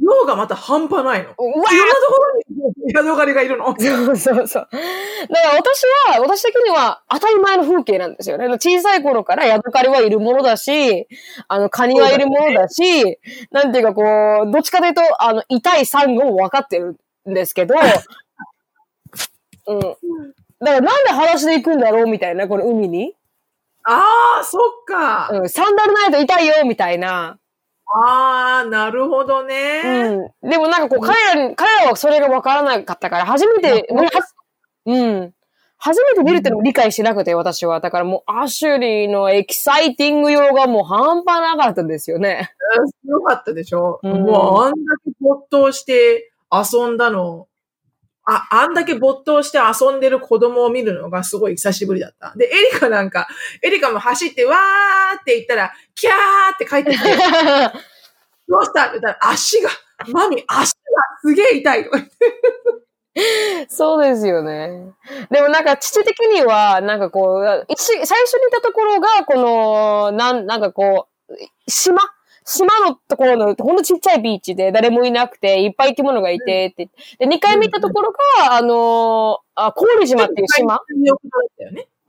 [0.00, 1.30] 量がまた半端ないの。
[1.30, 3.74] いろんなとうわころにヤドカリがいるの。
[3.78, 4.68] そうそうそう。
[4.70, 8.46] だから私は、私的には当たり前の風景なんですよね。
[8.46, 11.08] 小さい頃からヤドカリはいるものだし、
[11.48, 13.18] あの、カニはいるものだし、
[13.50, 14.02] なんていうかこ
[14.48, 16.96] う、どっちかというと、あの、痛いサンゴも分かってる
[17.28, 17.74] んですけど、
[19.66, 19.80] うん。
[19.80, 19.96] だか
[20.60, 23.14] らなんで裸足で行くんだろうみたいな、この海に。
[23.84, 25.30] ああ、そっか。
[25.32, 27.38] うん、サンダルないと痛いよみたいな。
[27.92, 29.82] ああ、なるほどね。
[30.42, 30.50] うん。
[30.50, 33.88] でもなんかこう、彼らに、彼らはそれが分からなかったから、初めて、
[34.86, 35.34] うんうん。
[35.76, 37.80] 初めて見るってのも理解してなくて、私は。
[37.80, 42.50] だからもう、アシュリーのエキサイティング用がもう半端なかったんですよね。
[42.86, 47.48] すごかったでしょ、うんもうあんだけ没頭して遊んだの。
[48.32, 52.32] あ、あんだけ没頭して遊んでる子供を見るのがすごい久しぶりだった。
[52.36, 53.26] で、エリカなんか、
[53.60, 56.14] エリカも走ってわーって言ったら、キャー
[56.54, 57.08] って帰ってきて、
[58.48, 58.84] どうした？
[58.84, 59.70] って言ったら、足が、
[60.08, 60.74] マミ、足が
[61.22, 63.66] すげえ痛いとか言って。
[63.68, 64.92] そうですよね。
[65.30, 71.34] でもなんか父的には、なんかこう、一最初にいたところが、この、なん、なんかこう、
[71.68, 71.98] 島
[72.44, 76.88] 島のところの、ほんとちっちゃいビーチで誰もいなくて、いっぱい生き物がいて、って。
[77.18, 80.80] で、二回目行ったところが、あのーあ、郡島っていう島。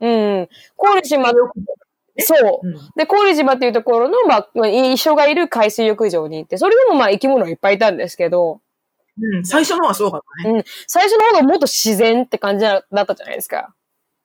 [0.00, 0.48] うん。
[0.76, 1.64] 郡島、水浴場
[2.18, 2.66] そう。
[2.66, 8.60] うんで、郡島っていうところの、まあ、一緒がいる海水浴場に行って、それでもまあ生き物がいっぱいいたんですけど、
[9.20, 10.64] うん、最初の方がすごかったね。
[10.86, 13.74] 最初の方がもっと自然って感じだったじゃないですか。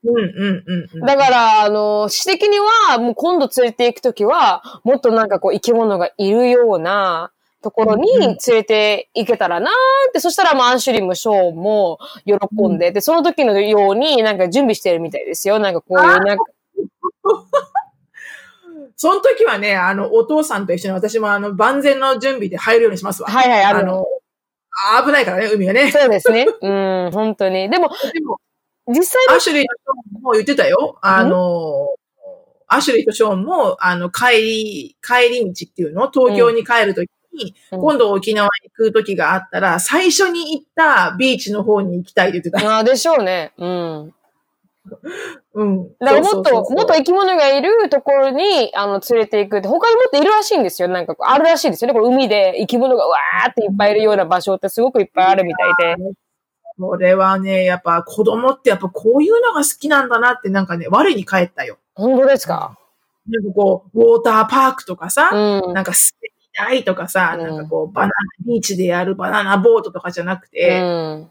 [0.07, 1.05] うん、うん、うんうん。
[1.05, 7.31] だから、あの、私的には、もう今度連れて行くときは、もっとなんかこう生き物がいるような
[7.61, 9.69] ところにうん連れて行けたらなー
[10.09, 12.35] って、そしたらまあアンシュリーもショーンも喜
[12.69, 15.59] んで、で、その時のようになんか準備してるみたいですよ。
[15.59, 16.43] なんかこういうなんか、
[18.95, 23.29] その時はね、あの、お父さんと一緒に私もあの、万全の準備で入るようにしますわ。
[23.29, 24.05] はいはい、あるあの、
[24.95, 25.91] あ危ないからね、海がね。
[25.91, 26.47] そうですね。
[26.61, 26.69] う
[27.07, 27.69] ん、本当に。
[27.69, 28.39] でも、でも、
[28.87, 30.97] 実際アシュリーとショーンも言ってたよ。
[31.01, 31.89] あの、
[32.67, 36.09] アシュリーとショーンも、あの、帰り、帰り道っていうの？
[36.11, 42.75] 東京に帰るときに、うん今度沖縄に行くときがあったら、最初に行ったビーチの方に行きたいって言ってた。
[42.75, 43.53] ああ、でしょうね。
[43.57, 44.13] うん。
[45.53, 45.89] うん。
[45.99, 50.87] だからもっと、もっと生き物がいるところに、あの、連れて行くって、他にもっといるらしいんですよ。
[50.87, 51.93] なんかあるらしいですよね。
[51.93, 56.26] これ海で生き物がわーっていっぱいいるような場所ってすごくいっぱいあるみたいで。
[56.79, 61.77] これはね、やっぱ子供ってやっぱこういうのが好きなんだなってなんかね、我に返ったよ。
[61.95, 62.77] 本当ですか？
[63.27, 65.73] なんかこう、ウォーターパークとかさ、うん。
[65.73, 68.13] なんか滑りたいとかさ、うんなんかこう、バナナ、
[68.45, 71.29] ビーチでやるバナナボートとかじゃなくて、うん。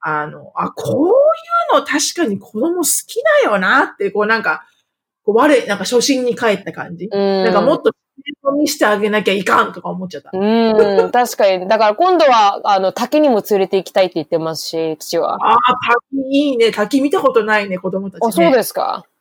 [0.00, 4.66] あの、あ、こういうの確かに子供好きだよなって、こうなんか、
[5.24, 7.08] こう我、なんか初心に帰った感じ。
[7.10, 7.44] うん。
[7.44, 7.92] なんかもっと
[8.58, 10.30] 見せてあげなきゃいかんとか思っちゃった。
[10.32, 11.68] うん、確かに。
[11.68, 15.34] だから今度は、あの、滝にも連れて行きたいって言ってますし、父は。
[15.34, 15.56] ああ、
[16.12, 16.72] 滝いいね。
[16.72, 18.28] 滝見たことないね、子供たち、ね。
[18.28, 19.04] あ、そうですか。
[19.06, 19.14] うん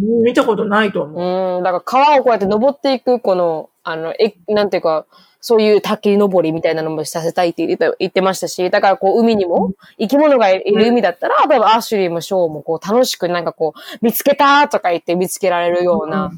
[0.00, 1.56] 見たことないと思う。
[1.56, 1.64] うん。
[1.64, 5.06] だから川をこうやって登っていく、この、あの、え、なんていうか、
[5.40, 16.32] そういう滝登りみたいなのもさせたいって言って言ってましたし、だからこう海にも生き物がいる海だったら、例えばアシュリーもショーもこう楽しくなんかこう、見つけたとか言って見つけられるような。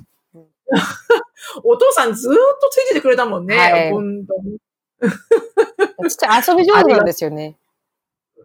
[1.64, 3.56] お父さんずーっとついててくれたもんね。
[3.56, 4.58] はい本当に。
[6.10, 7.56] ちっちゃい遊び上手なんですよね。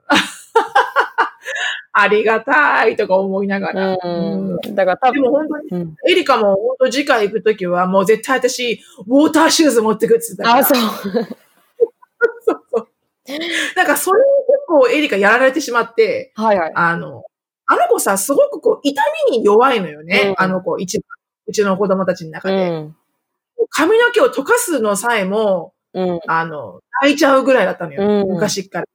[1.97, 3.97] ありがたいとか思いながら。
[3.97, 3.97] だ
[4.85, 5.95] から多分、でも本当に、うん。
[6.09, 10.59] エリカも本当次回行くときはもう絶対私、ウォーターシューズ持ってくって言ってたから。
[10.59, 10.77] あ、そう。
[12.43, 12.87] そうそう。
[13.75, 16.71] なんかそれに結構エリカやられてしまって、はいはい。
[16.75, 17.23] あの、
[17.65, 20.35] あの子さ、すごくこう、痛みに弱いのよね。
[20.37, 21.05] うんあの子、一番、
[21.47, 22.69] うちの子供たちの中うで。
[22.69, 22.95] ん。
[23.69, 26.19] 髪の毛を溶かすのさえも、うん。
[26.27, 28.23] あの、泣いちゃうぐらいだったのよ。
[28.23, 28.85] うん昔から。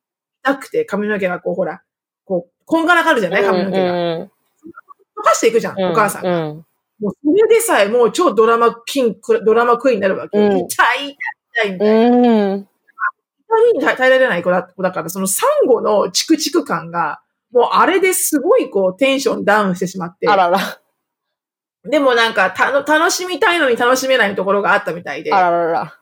[0.43, 1.83] 痛くて髪の毛がこう、ほら、
[2.25, 3.45] こう、こんがらがるじゃない？
[3.45, 3.93] 髪の毛が。
[3.93, 4.31] うん
[5.21, 6.49] 溶かしていくじゃん、うんお母さんが。
[6.49, 6.67] うん。
[7.01, 10.39] もうそれでさえもう超ドラマキン、ドラマクイーンになるわけ。
[10.39, 11.17] うん痛い、痛い、
[11.55, 12.17] 痛いみたいな。
[12.17, 12.61] うん。
[12.61, 17.21] 痛みに耐えられない子だ子だから、そのサンゴのチクチク感が、
[17.53, 20.29] もうあれですごいこうテンションダウンしてしまって。
[20.29, 20.80] あらら。
[21.85, 25.31] でもなんかたの楽しみたいのに楽しめないところがあったみたいで。
[25.31, 26.01] だあららら。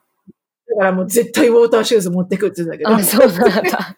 [0.76, 2.94] からもう絶対ウォーターシューズ持ってくって言ってたけど。
[2.94, 3.96] あ、そうなんだ。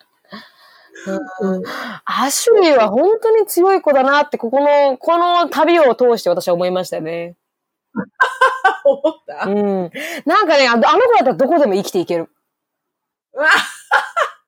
[1.41, 1.62] うん
[2.05, 7.37] アシュリーは本当に強い子だなって、ここの、この旅を通して私は思いましたね。
[8.85, 9.91] 思った、うん。
[10.26, 12.28] なんかね、あのあの子だったらどこでも生きていける。
[13.33, 13.49] うわ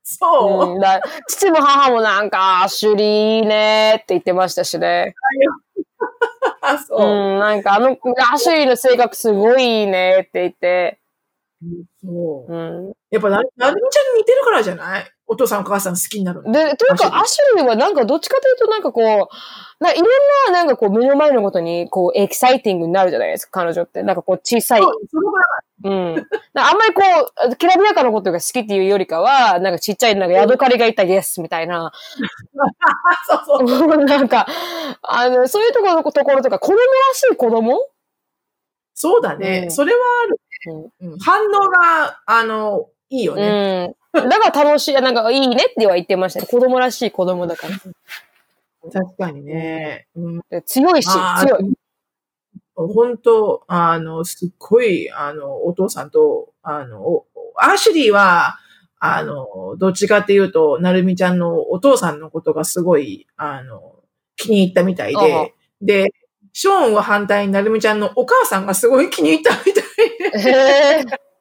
[0.02, 5.14] そう、うん、だ父も母もなんか、アシュリーねって言ってましたしね。
[6.64, 7.36] あ、そうう。
[7.36, 7.98] ん、なんかあの、
[8.32, 11.00] アシュリーの性格すごいいいねって言って。
[12.02, 12.54] そう。
[12.54, 12.92] うん。
[13.10, 15.12] やっぱな、なるみちゃんに似てるからじゃない？
[15.32, 16.52] お父さんお母さん好きになるの？
[16.52, 20.06] で、というか、アアシュリーはなんかどっちかというとなんかこう、ないろん
[20.52, 24.02] ななんかこう目の前のことにこうエキサイティングになるじゃないですか、彼女って。
[24.02, 24.82] なんかこう小さい。
[24.82, 24.92] そう
[25.84, 25.92] うん。
[26.54, 27.02] あんまりこ
[27.50, 31.90] う、きらびやかなことが好きっていうよりかは、なんかちっちゃいなんかヤドカリがいたイエスみたいな。
[33.26, 33.96] そうそう。
[34.04, 34.46] なんか、
[35.02, 36.82] あの、そういうところのところとか、子供ら
[37.14, 37.78] しい子供？
[38.94, 39.62] そうだね。
[39.64, 40.40] うんそれはある、
[41.00, 43.86] うん反応が、あの、いいようね。
[43.86, 43.94] ん。
[44.12, 46.46] だから楽しい、なんかいいねっては言ってましたね。
[46.46, 47.78] 子供らしい子供だから。
[48.92, 50.06] 確かにね。
[50.16, 51.72] うんで強いし、強い。
[52.74, 58.58] 本当、あの、すっごい、あの、お父さんと、あの、おアシュリーは、
[58.98, 63.96] あの、どっちかっていうと、なるみちゃんのお父さんのことがすごい、あの、
[64.36, 66.14] 気に入ったみたいで、で、
[66.52, 71.31] ショーンは反対になるみちゃんのお母さんがすごい気に入ったみたいで、へー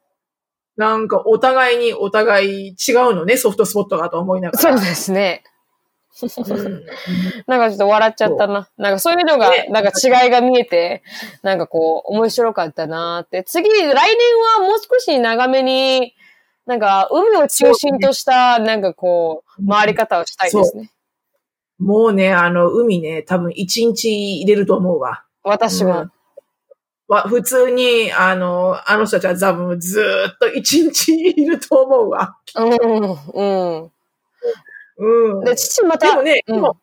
[0.76, 4.58] なんかお互いにお互い違うのね、ソフトスポットがと思いながら。
[4.58, 5.42] そうですね。
[5.46, 5.52] うん
[7.46, 8.68] なんかちょっと笑っちゃったな。
[8.76, 11.02] なんかそういうのがね、なんか違いが見えて、
[11.42, 13.42] なんかこう、面白かったなーって。
[13.44, 16.14] 次、来年はもう少し長めに、
[16.66, 20.90] なんか海を中心とした、なんかこう、回り方をしたいですね。
[21.78, 25.24] もうね、あの、海ね、多分一日入れると思うわ。
[25.42, 26.06] 私も。
[27.12, 32.36] わ普通に、あの、あの人たちは多分ずーっと一日いると思うわ。
[32.56, 32.70] うん、
[33.34, 33.90] うん。
[34.98, 35.44] うん。
[35.44, 36.76] で、父また、でもね、うんでも、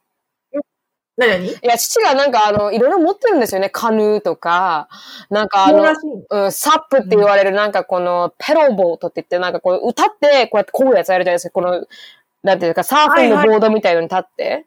[1.18, 3.70] なになにいや、父がなんかあの、いろいろ持ってるんですよね。
[3.70, 4.88] カヌーとか、
[5.30, 11.54] なんかあのそうん、サップって言われるなんかこのペロボートって言って、なんかこう歌ってこうやってこぐやつあるじゃないですか。
[11.54, 11.86] この、
[12.44, 14.66] なんていうかサーフィンのボードみたいのに立って。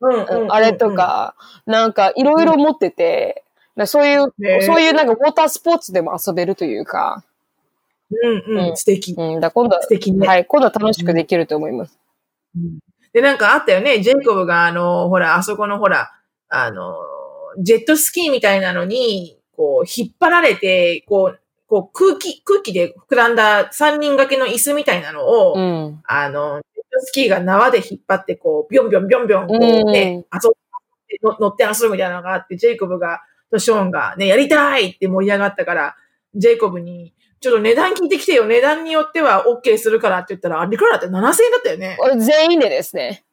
[0.00, 0.94] うんうんあれと。
[0.94, 1.34] か、
[1.66, 3.44] なんかいろいろ持ってて、
[3.86, 7.24] そういう、ねそういうなんかウォータースポーツでも遊べるというか、
[8.10, 9.14] うんうん、うん素敵。
[9.16, 10.26] うん、だ今度は素、敵ね。
[10.26, 11.98] はい、今度は楽しくできると思います。
[12.56, 12.78] うん
[13.12, 14.00] で、なんかあったよね。
[14.00, 16.12] ジェイコブが、あの、ほら、あそこのほら、
[16.48, 16.94] あの、
[17.58, 26.00] ジェットスキーみたいなのに、こう、引っ張られて、こう、こう空気、空気で膨らんだ3人掛けの椅子みたいなのを、うん。
[26.04, 30.52] あの、ジェットスキーが縄で引っ張って、こう、ビョンビョンビョンビョン、こうね、遊っ
[31.08, 33.20] ての乗って遊ぶみたいなのがあって、ジェイコブが、
[33.50, 35.96] とショーンがね、やりたいって盛り上がったから、
[36.34, 38.44] ジェイコブに、ちょっと値段聞いてきてよ。
[38.44, 41.96] 値段によっては OK するからって言ったら、あれいくらだって7000円だったよね。
[41.98, 43.24] これ全員でですね。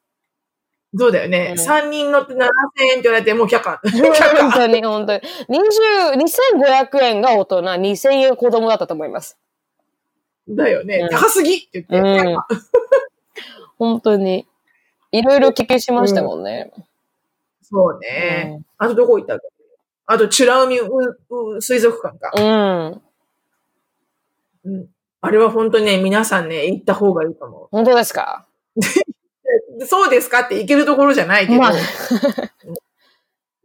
[0.95, 1.53] そうだよね。
[1.57, 3.82] うん3人乗って7000円って言われて、もう100か。
[3.91, 5.22] 本100当に、本当に。
[5.49, 9.38] 20、2500円が大人、2000円子供だったと思います。
[10.49, 11.09] だよねうん。
[11.09, 11.97] 高すぎって言って。
[11.97, 12.41] うん100
[13.78, 14.47] 本当に。
[15.11, 16.72] いろいろ経験しましたもんね。
[17.61, 18.61] そうね。
[18.78, 19.57] あとどこ行ったっけ
[20.08, 20.89] あと、チュラ海う
[21.58, 22.32] う水族館か。
[22.36, 22.41] う
[24.70, 24.72] ん。
[24.72, 24.88] うん。
[25.22, 28.45] あれは本当にね、皆さんね、行った方がいいと思本当ですか？
[28.78, 28.82] う。
[29.86, 31.60] そうですかって行けるところじゃないけど。
[31.60, 31.74] まあ、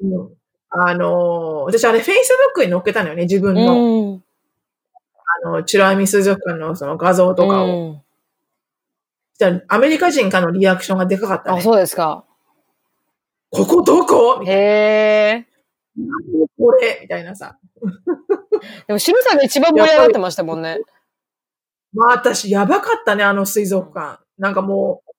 [0.00, 0.32] うん
[0.74, 3.74] あのー私あれ、フェイスブックに載っけたのよね、自分の。
[3.74, 4.24] うん。
[5.44, 7.66] あの、チュラ海水族館のその画像とかを。
[7.66, 8.02] うん
[9.66, 11.62] アメリカ人からのリアクションがでかかったあ、ね。
[11.62, 12.24] そうですか。
[13.50, 14.38] ここどこ？
[14.38, 15.46] みたいへえ。
[15.96, 16.14] な。
[16.58, 17.58] これみたいなさ。
[18.86, 20.80] でも、清水さんが一番盛り上がってましたもんね。
[21.92, 24.20] まあ私、やばかったね、あの水族館。
[24.38, 25.10] なんかもう、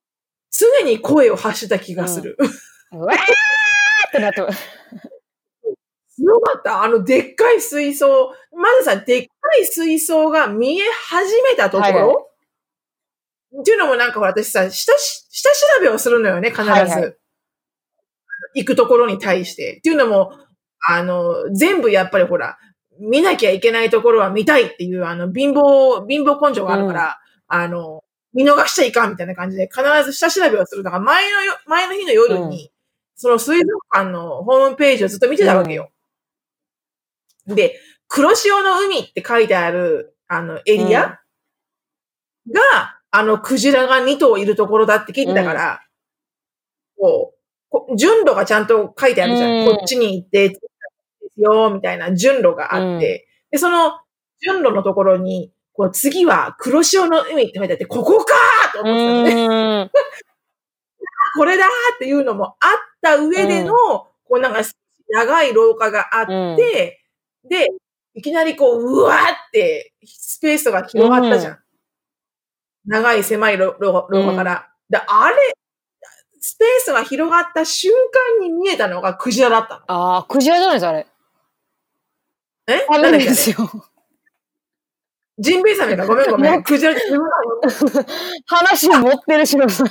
[0.51, 2.37] 常に声を発した気がする。
[2.91, 4.67] うわーってなってます。
[6.15, 6.83] すごかった。
[6.83, 8.33] あの、でっかい水槽。
[8.55, 12.15] まずさ、でっかい水槽が見え始めたところ、はいはい
[13.61, 16.69] っていうのもなんか私さ、下し、下調べをするのよね、必ず。
[16.71, 17.15] はいはい
[18.55, 19.77] 行くところに対して。
[19.77, 20.33] っていうのも、
[20.87, 22.57] あの、全部やっぱりほら、
[22.99, 28.03] 見なきゃいけないところは見たいっていう、あの、貧乏、貧乏根性があるから、あの、
[28.33, 30.83] 見逃しちゃいかんみたいな感じで、必ず下調べをする。
[30.83, 32.71] だから前のよ、前の日の夜に、
[33.15, 35.91] その水族館のホームページをずっと見てたわけよ。
[37.47, 41.19] で、黒潮の海って書いてある、あの、エリア
[42.51, 45.85] が、あの、クジラが2頭いるところだって聞いてたから、
[46.97, 49.49] こうこ、順路がちゃんと書いてあるじゃん。
[49.49, 50.59] うんこっちに行って、
[51.35, 53.99] ですよ、みたいな順路があって、で、その
[54.41, 59.91] 順路のところに、こう、次は黒潮の海って書いてあって、ここかーとう思ってたのね。
[61.35, 62.71] これだーっていうのもあっ
[63.01, 64.61] た上での、こうなんか
[65.09, 66.27] 長い廊下があっ
[66.57, 67.03] て、
[67.43, 67.69] で、
[68.13, 69.19] いきなりこう、うわーっ
[69.51, 71.59] てスペースが広がったじゃん。
[72.85, 74.69] 長い狭い廊下から。
[74.89, 75.35] で、あれ、
[76.39, 77.91] スペースが広がった瞬
[78.39, 79.81] 間に見えたのがクジラだったの。
[79.87, 81.07] ああ、クジラじゃないです、あれ。
[82.67, 82.85] え？
[82.89, 83.57] あなんですよ。
[85.39, 86.05] ジンベエザメか。
[86.05, 86.63] ごめんごめもん。
[86.63, 86.93] クジラ、
[88.45, 89.87] 話持ってるしのさ ん。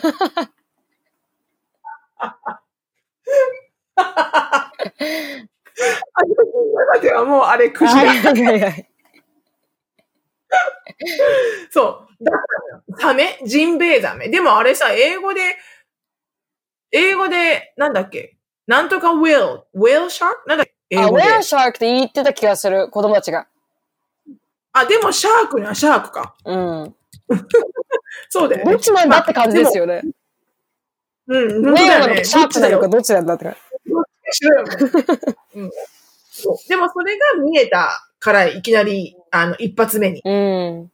[3.97, 4.71] あ
[6.25, 8.13] の中ではもうあれクジラ。
[11.71, 12.25] そう。
[12.25, 12.33] だ。
[12.99, 13.39] サメ？
[13.47, 14.29] ジンベエザメ？
[14.29, 15.41] でもあれさ、英語で、
[16.93, 18.37] 英語で、なんだっけ？
[18.67, 19.65] なんとかウェル。
[19.75, 20.31] ウェルシャー？
[20.31, 20.72] クなんだっけ？
[20.93, 21.25] 英語で。
[21.25, 23.47] ェアシャークって言ってた気がする、子供たちが。
[24.73, 26.35] あ、でもシャークにはシャークか。
[26.45, 26.95] うん。
[28.29, 28.73] そうだよね。
[28.73, 30.03] どっちなんだって感じですよね。
[31.29, 31.99] うん、ウェア本当だよね。
[31.99, 33.95] なのかシャークなのかどっちなんだって感ちだよ。
[33.95, 34.65] どっちかしろよ
[35.57, 35.71] うん
[36.69, 40.23] でもそれが見えたから、いきなり、あの、一発目に、じ。
[40.25, 40.93] うん。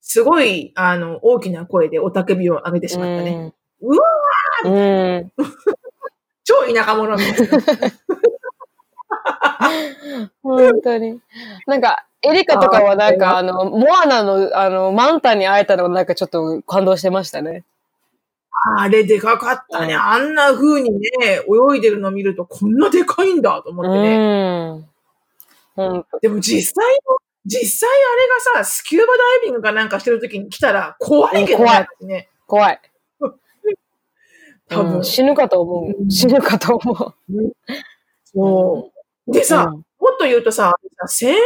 [0.00, 3.54] すごい、あの、大きな声でおたけびを上げてしまったね。
[3.80, 4.02] うわ
[4.64, 4.72] うん。
[4.72, 5.32] うん。
[6.44, 7.58] 超田舎者みたいな。
[10.42, 11.20] 本当に。
[11.66, 17.64] なんか、エリカとかはなんか、あの、モアナの、あの、マンタンに会えたのがなんかちょっと感動してましたね。
[18.76, 19.94] あれでかかったね。
[19.94, 21.00] うんあんな風にね、
[21.72, 24.88] 泳いでるの見るとこんなでかいんだと思ってね。
[25.76, 26.04] うん。
[26.20, 32.06] でも実際の、実際あれがさ、スキューバダイビングかなんかしてる時に来たら怖いけどうん怖いね。
[32.06, 32.80] ね怖い。
[34.68, 34.96] 多分。
[34.98, 36.10] うん死ぬかと思う。
[36.10, 37.14] 死ぬかと思う。
[38.24, 38.91] そう。
[39.26, 40.74] でさ、うんもっと言うとさ、
[41.06, 41.44] 1300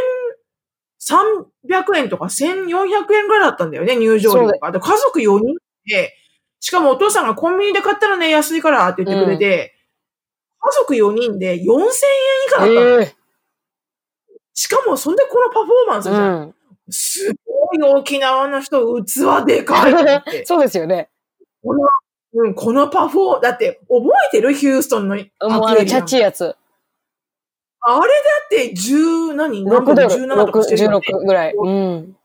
[1.98, 4.72] 円とか1400円ぐらいだったんだよね、入場料とか。
[4.72, 6.14] で家族4人で、
[6.58, 9.74] しかもお父さんがコンビニで買ったらね、安いからって言ってくれて、
[10.58, 11.66] 家族4人で4000円以
[12.50, 12.80] 下だったの。
[13.02, 13.14] ええ
[14.58, 16.40] しかも、そんでこのパフォーマンスじゃん。
[16.40, 16.54] うん。
[16.88, 20.46] すごい沖縄の人、器でかいって。
[20.48, 21.10] そうですよね。
[21.62, 21.86] この、
[22.32, 24.54] うん、このパフォー、だって、覚えてる？
[24.54, 26.56] ヒューストンのもうあの、チャッチいやつ。
[27.88, 28.08] あれだ
[28.44, 31.54] って、10、何何6ドル、17とかしてるよね16ぐらい。
[31.54, 32.16] うん。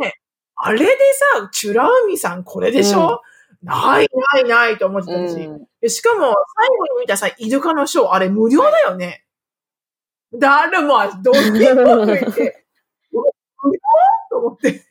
[0.00, 0.14] ね
[0.54, 0.86] あれで
[1.34, 3.22] さ、チュラ海さんこれでしょ、
[3.62, 9.24] ないないないと思ってたし、うんでしかも、最後に見たさ、イルカのショー、あれ無料だよね。
[10.34, 13.80] 誰も、どっちも見て、無料
[14.30, 14.84] と思って。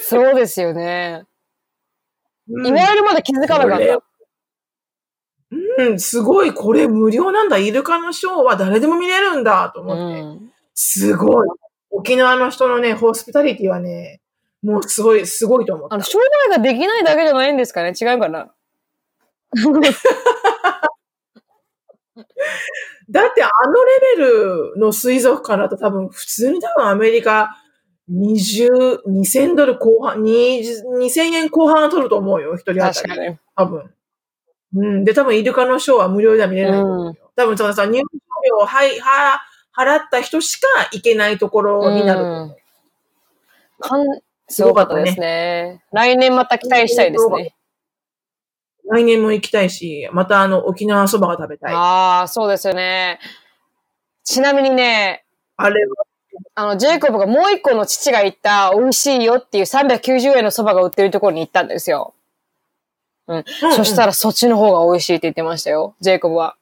[0.00, 1.24] そうですよね。
[2.48, 4.09] うん言われるまで気づかなかった。
[5.88, 7.58] うん、すごい、これ無料なんだ。
[7.58, 10.20] イルカのショーは誰でも見れるんだ、とう思って。
[10.22, 10.52] ん。
[10.74, 11.48] すごい。
[11.90, 14.20] 沖縄の人のね、ホスピタリティはね、
[14.62, 15.94] もうすごい、すごいと思った。
[15.94, 17.92] あの、商売ができないだけじゃないんですかね？
[18.00, 18.52] 違うかな？
[23.10, 27.56] だってあのレベルの水族館だと多分、普通に多分アメリカ
[28.10, 32.94] 20、2000ドル後半、20 2000円後半は取ると思うよ、一人当たり。
[32.94, 33.38] 確かに。
[33.56, 33.90] 多分。
[34.74, 35.04] うん。
[35.04, 37.30] で、多分イルカのショーは無料では見れないと思うよ。
[37.36, 38.04] 多分そのさ、入場
[38.48, 39.40] 料をはい、は、
[39.76, 42.56] 払った人しか行けないところになるう。
[43.80, 44.06] かん
[44.48, 45.82] すごかったですね。
[45.92, 47.54] 来年また期待したいですね。
[48.90, 51.74] 来年も行きたいし、またあの、沖縄そばが食べたい。
[51.74, 53.20] ああ、そうですよね。
[54.24, 55.24] ちなみにね、
[55.56, 55.94] あれは、
[56.56, 62.14] あの、ジェイコブがもう一個の父が言った美味しいよっていう390円のそばが売ってるところに行ったんですよ。
[63.30, 66.56] うんそしたら、らそっちの方が美味しいって言ってましたよ、ジェイコブは。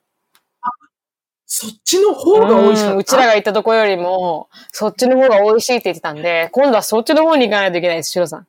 [1.47, 2.97] そっちの方が美味しかった？
[2.97, 8.47] うちらが行ったとこよりも、そっちの方が美味しいって言ってたんで、今度はそっちの方に行かないといけないです、シロさん。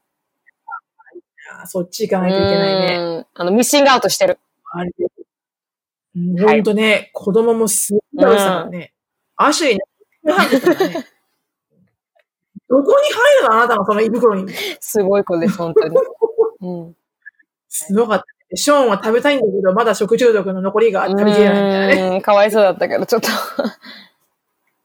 [1.61, 2.97] あそっち行かないといけないね。
[2.97, 4.37] うんあの、ミッシングアウトしてる。
[4.73, 4.91] あれ。
[6.45, 8.93] ほんとね、子供もすっごい美味しさからね。
[9.37, 9.79] アシね。
[12.69, 14.53] どこに入るのあなたのその胃袋に。
[14.79, 15.97] すごい子です、本当に。
[16.61, 16.95] うん。
[17.69, 18.25] すごかった。
[18.55, 22.15] ショーンは食べたいんだけど、まだ食中毒の残りが食べきれないみたいなね。
[22.15, 23.29] うんかわいそうだったけど、ちょっと。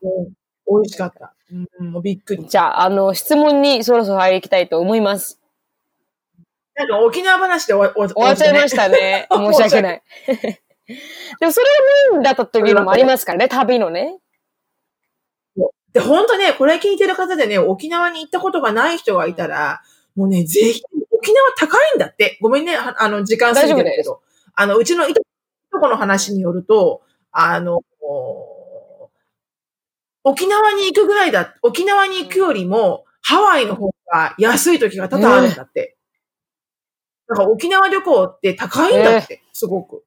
[0.03, 0.35] うん
[0.66, 1.35] 美味しかった。
[1.78, 2.47] うん、もうびっくり。
[2.47, 5.41] じゃあ、あの、質問にそろそろ入りきたいと思います。
[6.74, 9.28] なんか沖縄話で終わ終終わっちゃいましたね。
[9.30, 10.03] 申し訳ない。
[10.26, 14.18] でもそれがメインだったというのもありますからね、旅のね。
[15.93, 19.82] で、本当ね、これ聞いてる方でね、沖縄に行ったことがない人がいたら、
[20.16, 20.82] もうね、ぜひ、
[21.24, 22.38] 沖縄高いんだって。
[22.42, 24.20] ごめんね、ああの、時間過ぎてるけど。
[24.54, 25.22] あの、うちのいと
[25.80, 27.02] この話によると、
[27.32, 27.80] あの、
[30.22, 35.96] 沖縄に行くぐらいだ、沖縄に行くよりも、ハワイの方が安い時が多々あるんだって。
[37.26, 40.04] だから沖縄旅行って高いんだって、すごく。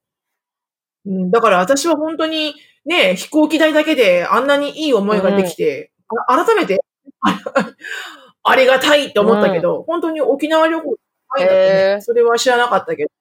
[1.05, 2.53] うん、だから私は本当に
[2.85, 5.91] ね、飛行機代だけであんなにいい思いができて、
[6.27, 6.79] あ改めて
[7.21, 7.39] あ
[8.43, 10.97] ありがたいって思ったけど、本当に沖縄旅行
[11.29, 12.01] 高いんだってへねー。
[12.01, 13.11] それは知らなかったけど。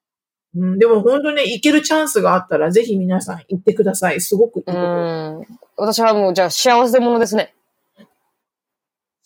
[0.59, 4.21] うん、でも本当にね、行けるチャンスがあったら、ぜひ皆さん行ってください。
[4.21, 5.41] すごくいいとうころ。
[5.41, 5.47] ん。
[5.77, 7.55] 私はもう、じゃあ幸せ者ですね。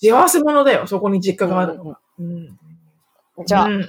[0.02, 1.98] 幸せ者だよ、そこに実家があるのが。
[2.18, 2.58] うん。
[3.46, 3.82] じゃあ、うんうん。
[3.84, 3.88] 申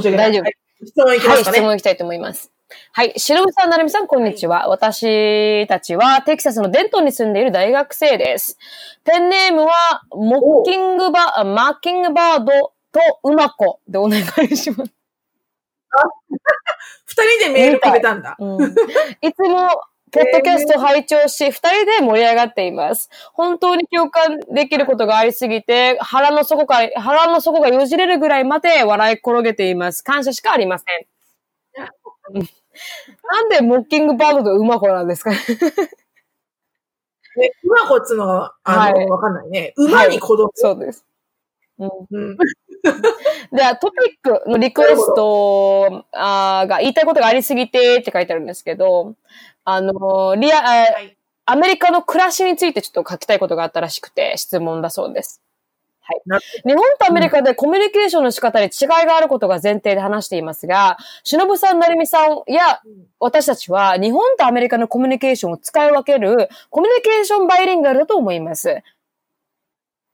[0.00, 0.30] し訳ない。
[0.30, 1.58] 大丈夫はい質問いきまはい、すかね。
[1.58, 2.50] 質問いきたいと思います。
[2.92, 3.12] はい。
[3.16, 4.68] しのぶさん、なるみさん、こんにちは。
[4.68, 8.58] 私たちはテキサスのデントンに住んでいる大学生です。
[9.04, 14.92] ペンネームは、モッキングバー、マッキングバードとうまこでお願いします。
[17.06, 18.36] 二人でメールくれたんだ。
[18.38, 18.74] うん
[19.20, 19.68] いつも、
[20.10, 23.08] ポッドキャスト拝聴し、二人で盛り上がっています。
[23.32, 30.02] 本当に共感できることがありすぎて、腹の底か、腹の底がよじれるぐらいまで笑い転げています。
[30.04, 31.06] 感謝しかありません。
[32.34, 32.48] う ん
[33.32, 35.38] なんでモッキングバードとうまこなんですかね
[37.36, 39.72] ね、馬子っつうのが、あの、はいわかんないね。
[39.76, 40.50] 馬に子供。
[40.54, 41.06] そうです。
[41.78, 42.36] うんうん。
[43.52, 49.14] では、トピックのリクエストあーが言いたいことがありすぎてって書いてあるんですけど、
[49.64, 51.16] あの、リア、あはい。
[51.44, 55.42] アメリカの暮らしについてちょっと書きたいことがあったらしくて、質問だそうです。
[56.02, 56.38] はいな。
[56.38, 62.80] 日本とアメリカでコミュニケーションの仕方に違いがあることが前提で話していますが、しのぶさん、なるみさんや
[63.20, 68.82] 私たちは日本とアメリカのコミュニケーションを使い分けるコミュニケーションバイリンガルだと思います。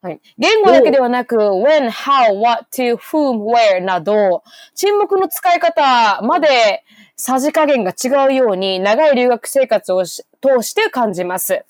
[0.01, 4.44] はい、言語だけではなく、when, how, what, to, whom, where など、
[4.74, 6.84] 沈黙の使い方まで
[7.16, 11.64] さじ加減が違うように長い留学生活をし通して感じます。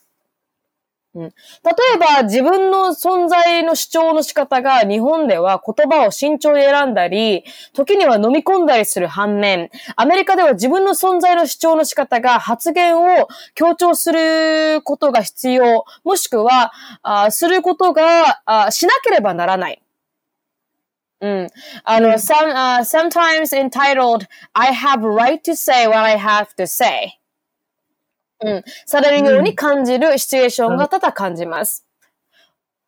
[1.15, 1.31] うん、例
[1.95, 19.83] えば、自分の存在の主張の仕方が日本では言葉を慎重に選んだり、時には飲み込んだりする反面、アメリカでは自分の存在の主張の仕方が発言を強調することが必要、もしくは、あすることがあしなければならない。
[21.21, 21.49] うん。
[21.85, 27.19] あの、some, uh, sometimes entitled, I have right to say what I have to say.
[28.41, 28.65] うん。
[28.87, 31.85] されるように感じるシチュエーションが多々感じます。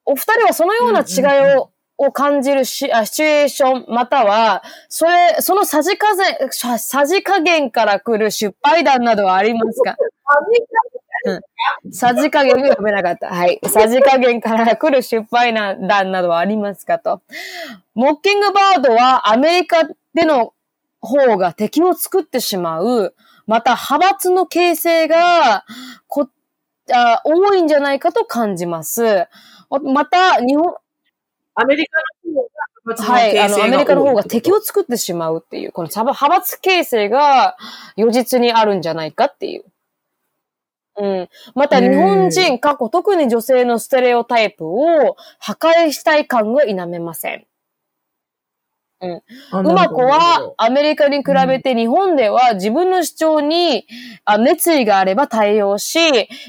[0.05, 9.97] お二人はそのような違いを、を感じるしあシチュエーション、または、それ、そのさじかぜ、ささじ加減から来る失敗談などはありますか？
[11.93, 13.29] さじ加減が読めなかった。
[13.29, 13.61] はい。
[13.67, 17.21] さじ加減から来る失敗談などはありますかと。
[17.95, 19.83] モッキングバードはアメリカ
[20.15, 20.55] での
[21.03, 23.15] 方が敵を作ってしまう、
[23.51, 25.65] また派閥の形成が
[26.07, 26.29] こ
[26.93, 29.27] あ多いんじゃないかと感じます。
[29.83, 30.73] また、日本、
[31.57, 31.99] アメリカ
[32.29, 32.43] の
[32.95, 37.57] 方がはい、あの、アメリカの方が敵を作ってしまうっていう、この派派閥形成が
[37.97, 39.65] 如実にあるんじゃないかっていう。
[40.99, 41.29] うん。
[41.57, 47.47] また、日本人、過去、特に女性のステレオタイプを破壊したい感が否めません。
[49.51, 53.87] あうま子なるはアメリカに比べて日本では自分の主張に
[54.25, 55.99] あ熱意があれば対応し、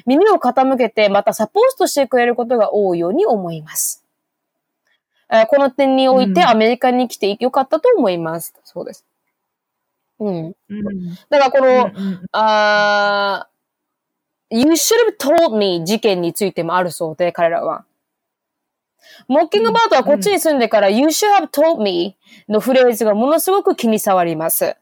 [0.05, 4.03] 耳を傾けてまたサポートしてくれることが多いように思います。
[5.31, 8.53] えーこの点においてうんアメリカに来てよかったと思います。
[8.65, 9.05] そうです。
[10.19, 10.55] うん。
[10.69, 13.51] うんだからこの、うんうんあー
[14.53, 17.85] You should have told me 事件についてもあるそうで、彼らは。
[19.27, 22.17] モッキングバードはこっちに住んでから、You should have told me
[22.49, 24.75] のフレーズがものすごく気に障ります。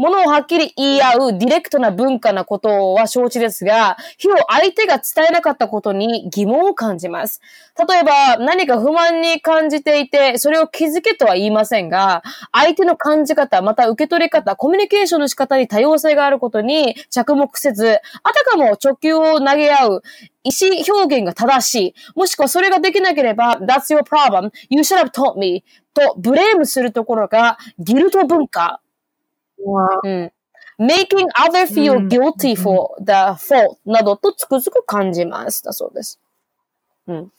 [0.00, 7.42] ものをはっきり言い合うディレクトな文化なことは承知ですが、非を相手が伝えなかったことに疑問を感じます。
[7.86, 20.02] 例えば何か不満に感じていて、それを気づけとは言いませんが、相手の感じ方、また受け取り方、コミュニケーションの仕方に多様性があることに着目せず、あたかも直球を投げ合う
[20.44, 28.80] 意思表現が正しい、もしくはそれができなければ、That's your problem, you should have taught me とブレームするところがギルト文化。
[29.64, 30.32] わうん。
[30.78, 35.62] making other う feel ん guilty for the fault などとつくづく感じます。
[35.62, 36.20] だそうです。
[37.06, 37.16] うん。
[37.16, 37.32] うん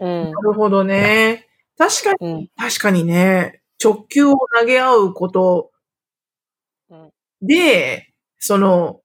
[0.00, 0.40] うんな。
[0.42, 1.46] るほどね。
[1.76, 2.48] 確かに、うん。
[2.56, 5.70] 確かにね、直球を投げ合うこと
[6.90, 7.10] うん
[7.40, 9.00] で、その、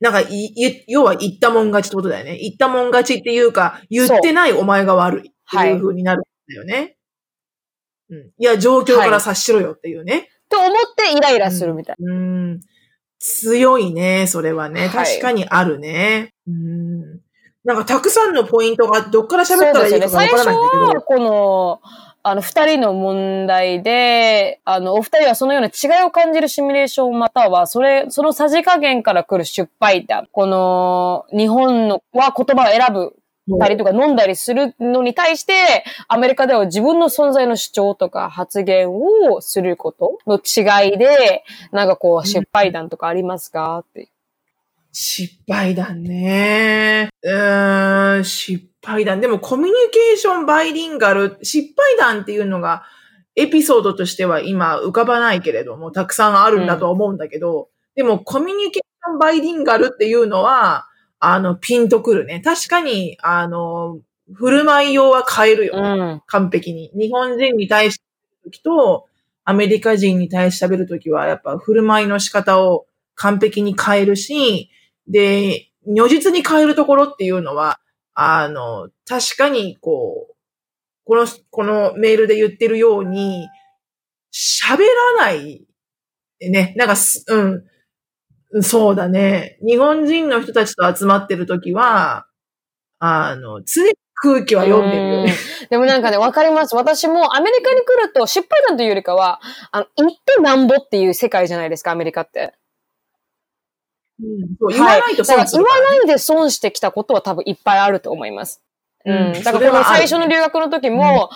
[0.00, 2.38] なんかい、い要は言ったもん勝ちってことだよね。
[2.38, 6.96] 言ったもん勝ちっていうか、言ってないお前が悪いっていう風になるんだよね。
[8.10, 8.18] うん。
[8.38, 10.28] いや、状況から察しろよっていうね。
[10.48, 12.60] と思ってイライラするみたいうん。
[13.18, 14.82] 強いね、それはね。
[14.82, 16.34] はい確かにあるね。
[16.46, 17.20] うん。
[17.64, 19.48] なんかたくさんのポイントがどっからな。
[19.48, 20.82] 喋ったらいいかからないんだけど。
[20.84, 21.80] は、この、
[22.22, 30.28] あの、二人の問題で、あの、お二人はそのような違いを感じるシミュレーションまたは、それ、そのさじ加減から来る失敗談。
[30.30, 33.16] この、日本のは言葉を選ぶ
[33.58, 43.78] たりとか飲んだりするのに対して、アメリカでは自分の存在の主張とか発言をすることの違いで、なんかこう、失敗談とかありますか？
[43.78, 44.10] って。
[44.92, 47.10] 失敗談ね。
[47.22, 49.20] うーん、失敗談。
[49.20, 52.84] でもコミュニケーションバイリンガル、失敗談っていうのが
[53.36, 60.87] エピソードとしては今浮かばないけれども、たくさんあるんだと思うんだけど、うん、でもコミュニケーションバイリンガルっていうのは、
[61.20, 62.40] あの、ピンとくるね。
[62.44, 64.00] 確かに、あの、
[64.32, 66.90] 振る舞い用は変えるよ、ね、うん、完璧に。
[66.94, 68.04] 日本人に対して
[68.44, 69.06] るときと、
[69.44, 74.70] アメリカ人に対して喋るときは、やっぱ振る舞いの仕方を完璧に変えるし、
[75.08, 77.80] で、如実に変えるところっていうのは、
[78.14, 80.34] あの、確かに、こう、
[81.04, 83.48] この、このメールで言ってるように、
[84.32, 84.82] 喋
[85.16, 85.66] らない、
[86.40, 86.94] ね、なんか、
[87.28, 87.64] うん、
[88.62, 89.58] そうだね。
[89.66, 92.26] 日本人の人たちと集まってるときは、
[92.98, 95.34] あの、常に空気は読んでるよね。
[95.70, 96.74] でもなんかね、わかります。
[96.74, 99.40] 私もアメリカに来ると失敗談というよりかは、
[99.70, 102.54] あの、行ってなんぼっていう世界じゃないですか、アメリカって。
[104.20, 108.62] うん、言わないと損する、ね、言わないで損してきたことは多分いっぱいあると思います。
[109.04, 109.32] うん。
[109.32, 111.28] だからこの最初の留学の時も、うん、本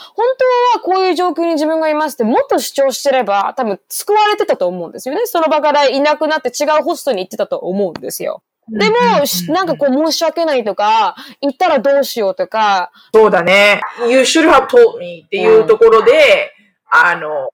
[0.83, 5.23] 当はこういう状況に自分がいますってもっと主張してれば、多分救われてたと思うんですよね。
[5.27, 8.43] その場からいなくなって違うホストに行ってたと思うんですよ。
[8.69, 8.97] でも、
[9.49, 12.93] なんかこう申し訳ないとか、行ったらどうしようとか。
[13.13, 13.81] そうだね。
[14.09, 16.53] You should have told me っていうところで、
[16.93, 17.51] うん、あの、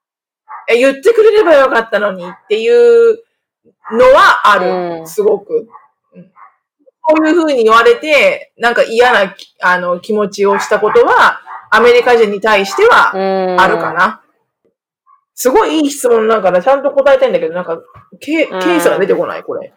[0.69, 3.23] 言ってくれればよかったのにっていう
[3.93, 5.01] のはある。
[5.01, 5.69] うん、すごく。
[7.09, 11.41] こういうふうに言われて、なんか嫌な、あの、気持ちをしたことは、
[11.71, 13.13] アメリカ人に対しては、
[13.59, 14.21] あるかな。
[15.35, 17.79] すごいいい質問だから、ちゃんと答えたいんだけど、なんか、
[18.21, 19.73] ケケースが出てこない、これ。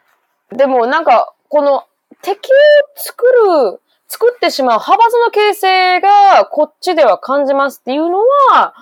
[0.52, 1.86] でも、なんか、この、
[2.22, 2.52] 敵を
[2.98, 3.26] 作
[3.72, 8.20] る、作ってしまう派閥の形成が、こっちでは感じますっていうの
[8.52, 8.74] は、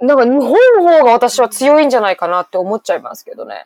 [0.00, 0.52] なんか日本
[0.84, 3.64] の方が私は強いんじゃないかなって思っちゃいますけどね。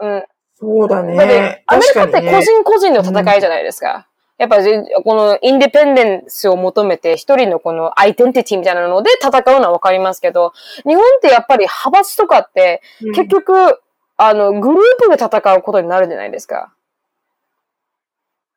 [0.00, 0.24] うん。
[0.62, 1.64] そうだね。
[1.66, 4.06] アメリカって個人個人の戦いじゃないですか。
[4.38, 4.58] やっぱ
[5.04, 10.52] このインディペンデンスを求めて一人のこのアイデンティティみたいなので戦うのはわかりますけど、
[10.84, 12.80] 日本ってやっぱり派閥とかって
[13.14, 13.76] 結局、うん、
[14.18, 14.78] あの、グルー
[15.10, 16.72] プで戦うことになるじゃないですか。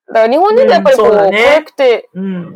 [0.07, 2.55] だから日本人ってやっぱりこう、うんうね、コレクテ、うん、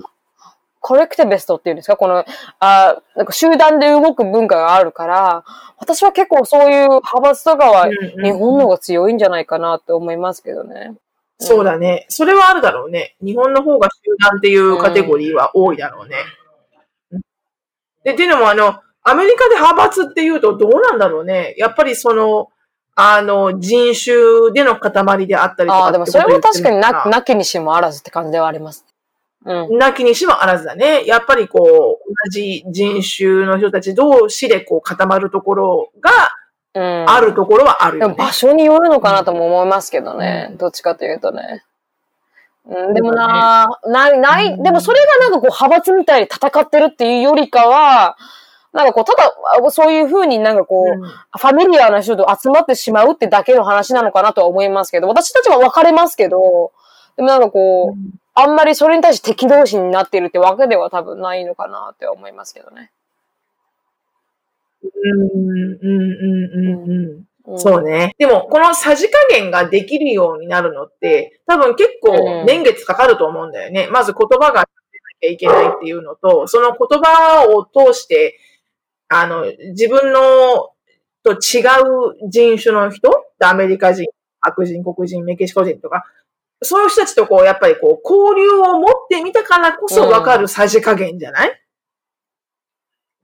[0.79, 1.97] コレクテベストっていうんですか？
[1.97, 2.25] この、
[2.59, 5.43] あなんか集団で動く文化があるから、
[5.77, 10.95] 私は結構そういう派閥とかは日本の方が強いんじゃないかなって思いますけどね。
[11.39, 12.05] そうだね。
[12.09, 13.15] それはあるだろうね。
[13.21, 16.17] 日本の方が集団っていうカテゴリーは多いだろうね。
[17.11, 17.21] うん、
[18.03, 21.55] で、っていうのもあの、アメリカで派閥っていうとどうなんだろうね。
[21.57, 22.49] やっぱりその、
[22.95, 28.85] あの、人種での塊であったりとかああ、でもそれも確かにな、なきにしもあらずって感じではあります。
[29.49, 29.77] うん。
[29.79, 31.03] なきにしもあらずだね。
[31.05, 36.11] やっぱりこう、同じ人種の人たち同士でこう固まるところが、
[37.07, 40.53] あるところはあるよ、ね、場所によるのかなとも思いますけどね。
[40.59, 41.65] どっちかというとね。
[42.67, 48.17] うん、でもな、ない、ない、でもそれがなんかこう派閥みたいに戦ってるっていうよりかは、
[48.71, 56.71] なんかこう、ただ、そういうふうになんかこう、うん、ファミリアな人と集まってしまうってだけの話なのかなとは思いますけど、私たちは分かれますけど、
[57.19, 62.89] でもなんかこう、うんあんまりそれに対して敵同士になっているってわけでは多分ないのかなって思いますけどね。
[64.81, 67.59] うん、うん、うん、うん。
[67.59, 68.15] そうね。
[68.17, 73.87] でも、このさじ加減ができるようになるのって、多分結構年月かかると思うんだよね。
[73.87, 74.65] うん、まず言葉がな
[75.19, 78.39] きゃいけないっていうのと、その言葉を通して、
[79.09, 79.43] あの、
[79.73, 80.69] 自分の
[81.23, 81.59] と違
[82.23, 83.09] う人種の人？
[83.39, 84.05] アメリカ人、
[84.39, 86.05] 白人、黒人、メキシコ人とか、
[86.61, 91.55] そういう人たちとこう、やっぱりこう、交流を持ってみたからこそわかるさじ加減じゃない、うん、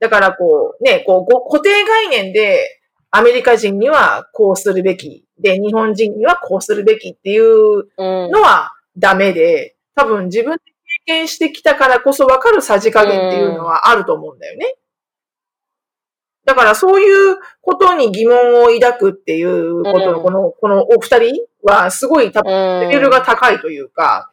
[0.00, 2.80] だからこう、ね、こう、固定概念で、
[3.10, 5.24] アメリカ人にはこうするべき。
[5.38, 10.72] で、日本人にはこうするべきっていうのはダメで、多分自分で経
[11.06, 14.76] 験してきたからこそわかるさじ加減っていうのはあると思うんだよね。
[16.44, 24.32] だからそういうことに疑問を抱くっていうことの、この、このお二人はすごい多分レベルが高いというか、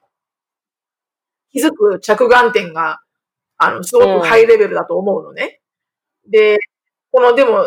[1.51, 2.99] 気づく着眼点が、
[3.57, 5.61] あの、すごくハイレベルだと思うのね。
[6.29, 6.59] で、
[7.11, 7.65] この、でも、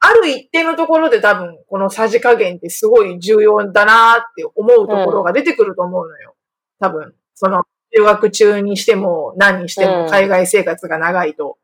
[0.00, 6.34] ある一定のところで多分、このさじ加減ってすごい重要だなって思うところが出てくると思うのよ。
[6.80, 7.64] 多分、その、
[7.96, 11.58] 留学中にしても、何にしても、海外生活が長いと。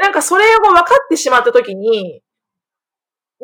[0.00, 2.22] なんかそれを分かってしまったときに、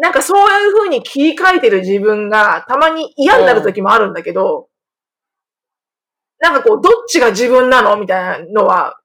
[0.01, 4.68] なんかそういう風に切り替えてる自分がたまに嫌になる時もあるんだけど、
[6.40, 9.01] なんかこう、どっちが自分なのみたいなのは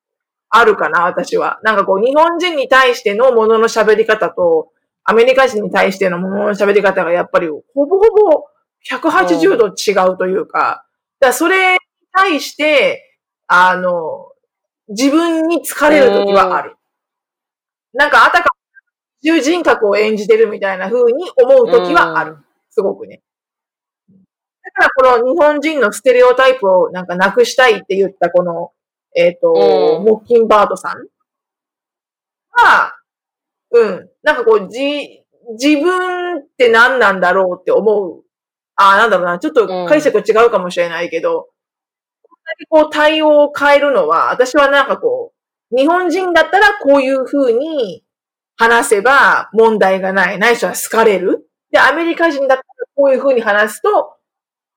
[0.49, 1.59] あるかな、私は。
[1.63, 4.69] なんかこう、日本人に対してのものの喋り方と、
[5.03, 8.45] アメリカ人に対してのものの喋り方がやっぱりほぼほぼ
[8.89, 10.85] 180度違うというか、
[11.19, 11.79] だからそれに
[12.13, 14.31] 対して、あの、
[14.89, 16.75] 自分に疲れる時はある。
[17.93, 18.52] なんかあたか
[19.31, 22.37] も重人格を演じてるみたいな風に思う時はある。
[22.69, 23.21] すごくね。
[24.63, 28.71] だからこの日本人のステレオタイプをなんかなくしたいって言ったこの、
[29.15, 30.97] えっ、と、うんモッキンバードさん
[32.51, 32.95] は、
[33.71, 34.09] うん。
[34.23, 35.23] なんかこう、じ、
[35.59, 38.23] 自分って何なんだろうって思う。
[38.75, 39.39] ああ、なんだろうな。
[39.39, 41.49] ちょっと解釈違うかもしれないけど、
[42.21, 45.33] こんなにこう対応を変えるのは、私はなんかこ
[45.71, 48.03] う、日本人だったらこういう風に
[48.55, 50.39] 話せば問題がない。
[50.39, 51.49] ないしは好かれる。
[51.71, 52.63] で、アメリカ人だったら
[52.95, 54.15] こういう風に話すと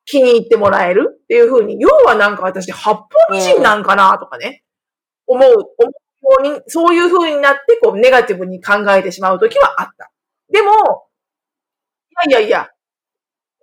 [0.06, 4.62] 気に入ってもらえるっていう風に、要はなんか私、八方美人なんかなとかね、
[5.26, 10.10] 思う、思うように、そういう風になって、こう、ネガティブに考えてしまうときはあった。
[10.50, 10.70] でも、
[12.28, 12.70] いやいやいや、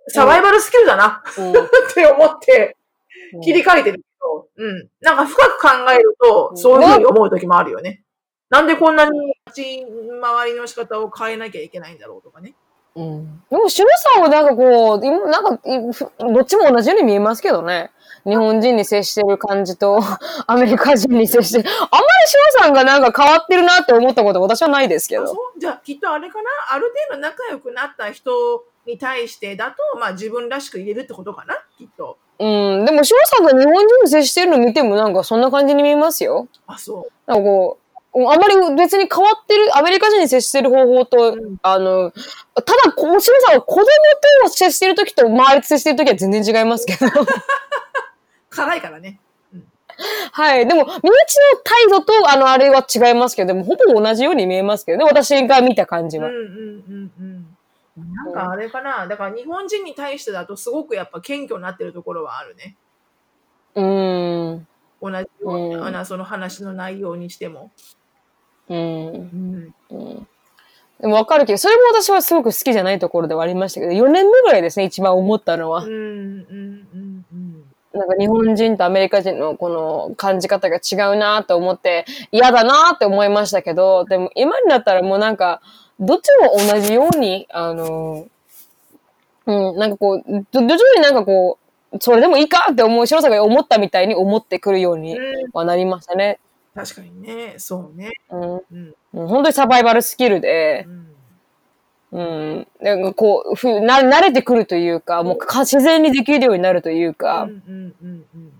[0.09, 1.53] サバイバルスキルだな、うんっ
[1.93, 2.76] て思って、
[3.41, 4.89] 切り替えてるけど、うん。
[4.99, 8.03] なんか深く考えると、うんそういう風に思うときもあるよね。
[8.54, 9.86] なんでこんなに立ち
[10.22, 12.54] 回りの仕方を変えなきゃいけないんだろうとかね。
[12.95, 15.60] うんでも、シュルさんはなんかこう、今なんか、
[16.20, 17.89] どっちも同じように見えますけどね。
[18.24, 19.99] 日本人に接してる感じと、
[20.45, 21.70] アメリカ人に接してる。
[21.70, 25.24] あんまりシュルさんがなんか変わってるなって思ったこと私はないですけど。
[25.24, 25.60] あそう？
[25.60, 26.49] じゃあ、きっとあれかな？
[26.72, 31.56] ある程度仲良くなった人に対してだと、まあ自分らしく入れるってことかな？
[31.80, 32.18] きっと。
[32.38, 32.86] うん。
[32.86, 36.47] でも、シュルさんが日本人に接してるの見てもなんかそんな感じに見えますよ。
[36.68, 37.12] あ、そう。
[37.26, 37.83] なんかこう、
[38.16, 43.86] あまり別に変わってる、アメリカ人に接してる方法と、うんあの、ただ、こう、シュルさんは子供
[44.43, 47.07] と接してるときと周りと接してるときは全然違いますけど。
[48.51, 49.20] 辛いからね。
[50.32, 50.68] はい。
[50.68, 51.01] でも、身内の
[51.64, 55.05] 態度と、あの、あれは違いますけど、でも、ほぼ同じように見えますけどね。
[55.05, 56.28] 私が見た感じは。
[56.28, 57.57] うんうんうんうん。
[57.95, 62.76] なんかあれかなだから日本人に対してだとすごくやっぱ謙虚になってるところはあるね。
[63.76, 64.68] うーん。
[64.99, 67.72] 同じよううんな、あのその話の内容にしても。
[68.70, 68.78] うん。
[68.80, 69.76] うん。
[69.89, 70.28] うん。
[70.99, 75.91] でもわかるけど、それも私はすごく好きじゃないところではありましたけど、4年目ぐらいですね、一番思ったのはうん。
[75.91, 76.47] うん
[76.93, 77.64] うんうん。
[77.93, 85.61] なんか日本人とアメリカ人のこの感じ方が違うなと思って、嫌だなって思いましたけど、でも今になったらもうなんか、
[85.99, 88.26] どっちも同じように、あの、
[89.45, 91.59] うん、なんかこう、ど、徐々になんかこ
[91.91, 96.39] う、それでもいいかって思う、白さんが思ったみたいに思ってくるようにうんはなりましたね。
[96.74, 97.55] 確かにね。
[97.57, 98.11] そうね。
[98.30, 98.41] うん。
[98.41, 98.95] うん。
[99.11, 101.07] もう本当にサバイバルスキルでう、ん。
[102.11, 102.21] う
[102.61, 102.67] ん。
[102.82, 108.53] なんかこう、ふな、慣れてくるというか、もうか自然にできるようになるといううか、んうんうんうん。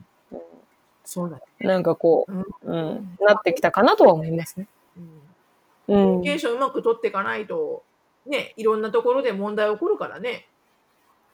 [1.03, 1.43] そうだね。
[1.59, 4.68] なんかこうんう、うん、なってきたかなとは思いますね。
[4.97, 5.03] うん。
[5.03, 5.14] うん
[5.86, 7.84] コミュニケーションうまく取っていかないと、
[8.26, 10.47] ね、いろんなところで問題起こるからね。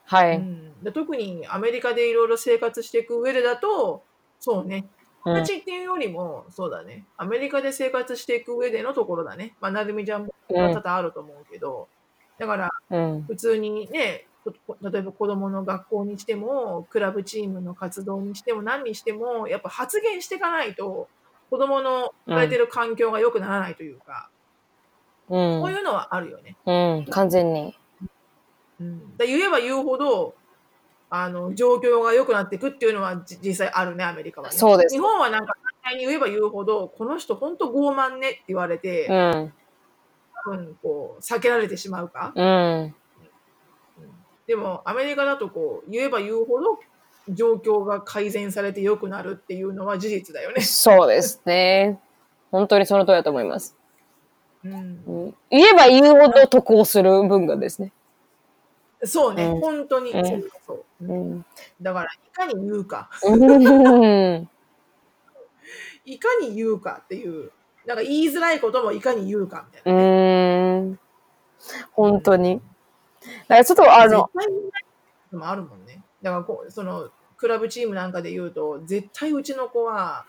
[0.06, 0.38] はい。
[0.38, 4.02] うん、で特にアメリカでいろいろ生活していく上でだと、
[4.40, 4.86] そうね、
[5.24, 9.54] うん友達っていうよりも、そうだね、アメリカで生活していく上でのところだね。
[9.60, 11.88] まあ、なるみちゃんも多々あると思うけど、
[12.38, 13.22] だから、うん。
[13.24, 14.26] 普通にね、
[14.66, 21.08] こ例えば子供の学校にしても、クラブチームの活動にしても、何にしても、やっぱ発言していかないと、
[21.50, 24.30] 子供の置かれてる環境が良くならないというか、
[25.28, 25.60] うん。
[25.60, 26.56] そういうのはあるよね。
[26.64, 27.06] うん。
[27.10, 27.76] 完全に。
[28.80, 30.34] うん、だ言えば言うほど、
[31.10, 34.56] あの、状況が良くなっていくっていうのはじ実際あるね、アメリカはね。
[34.56, 39.52] そうです日本はなんか反対に言えば言うほど、この人本当傲慢ねって言われて、うん。
[40.44, 42.32] 多分こう、避けられてしまうか。
[42.34, 42.94] うん。
[44.46, 46.78] でも、アメリカだとこう、言えば言うほど、
[47.28, 50.62] 状況が改善されて良くなるっていうのは事実だよね。
[50.62, 52.00] そうですね。
[52.50, 53.76] 本当にその通りだと思います。
[54.64, 54.76] うん、う
[55.28, 57.92] ん、言えば言うほど得をする文化ですね。
[59.04, 61.12] そうね、うん本当に、うんそうそうう。
[61.12, 61.44] ん。
[61.80, 64.48] だから、いかに言うか、うん。
[66.04, 67.50] いかに言うかっていう、
[67.86, 70.02] なんか言いづらいこともいかに言うかみたいな。
[70.02, 70.98] うん。
[71.92, 72.60] 本当に。
[73.48, 74.30] だからちょっとあの
[75.32, 76.02] もあるもんね。
[76.22, 80.26] だからこう、その、クラブチームなんかで言うと、絶対うちの子は、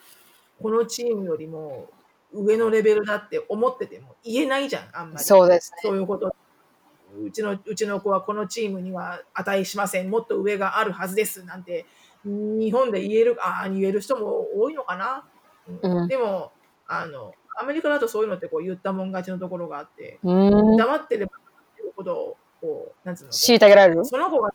[0.62, 1.90] このチームよりも
[2.34, 5.24] 上のレベルだって思ってても言えないじゃん、あんまり。
[5.24, 5.78] そうですね。
[5.82, 6.36] そういうこと。
[7.24, 10.10] うちの、うちの子はこのチームには値しません。
[10.10, 11.44] もっと上があるはずです。
[11.44, 11.86] なんて、
[12.24, 15.26] 日本で言える、ああ、言える人も多いのかな。
[15.68, 16.52] うんうんでも、
[16.88, 20.78] あの、アメリカだとそういうのってこう言ったもん勝ちのところがあって、うん。
[20.78, 24.06] 黙ってれば黙ってるほど、こう、なんつうの、虐げられる？
[24.06, 24.54] その子が、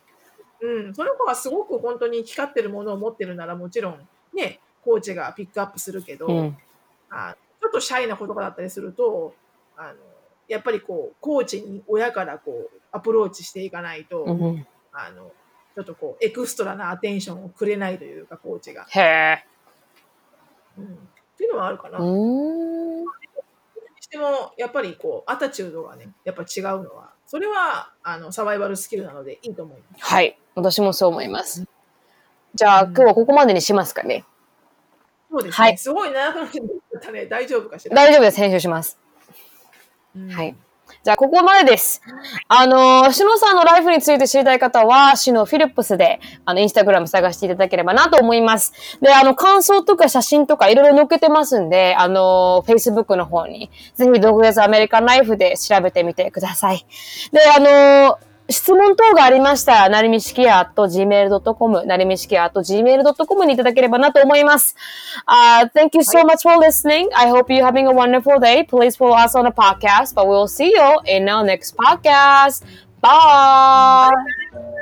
[0.60, 6.58] うん、その子がすごく本当に光ってるものを持ってるならもちろん、ね、コーチがピックアップするけど、うん。
[7.10, 9.34] あちょっとシャイな子とかだったりすると、
[9.76, 9.94] あの、
[10.48, 14.66] やっぱりこう、コーチに親からこう、アプローチしていかないと、うん。
[14.92, 15.32] あの、
[15.74, 18.86] ちょっとこう、エクストラなアテンションをくれないというか、コーチが。
[18.88, 19.44] へえ。
[20.78, 20.84] うん。
[20.84, 20.88] っ
[21.36, 21.98] ていうのはあるかな。
[21.98, 23.00] うーん。
[23.00, 23.06] に
[24.00, 30.04] しても、やっぱりこう、アタチュードがね、やっぱ違うのは、それは、あの、サバイバルスキルなのでいいと思います。
[30.04, 30.38] はい。
[30.54, 31.66] 私もそう思います。
[32.54, 34.24] じゃあ、今日はここまでにしますかね。
[35.30, 35.66] そうですね。
[35.66, 37.26] はいすごい長くなっちゃったね。
[37.26, 37.94] 大丈夫かしら。
[37.94, 38.38] 大丈夫です。
[38.38, 38.98] 編集します。
[40.30, 40.54] はい。
[41.02, 42.00] じゃあ、ここまでです。
[42.48, 48.72] あのー、シノさんのライフについて知りたい方は、シノフィリップスで、あの、インスタグラム探していただければなと思います。
[49.00, 56.86] で、あの、感想とか写真とかいろいろ載っけてますんで、あのー、Facebook の方に、ぜひ、独立アメリカンライフで調べてみてください。
[57.32, 64.76] で、あのー、質問等がありましたら、なりみしきや gmail.com、なりみしきや gmail.com にいただければなと思います。
[65.26, 67.08] Uh, thank you so much for listening.
[67.14, 68.64] I hope you're having a wonderful day.
[68.64, 72.64] Please follow us on the podcast, but we'll see you in our next podcast.
[73.00, 74.75] Bye.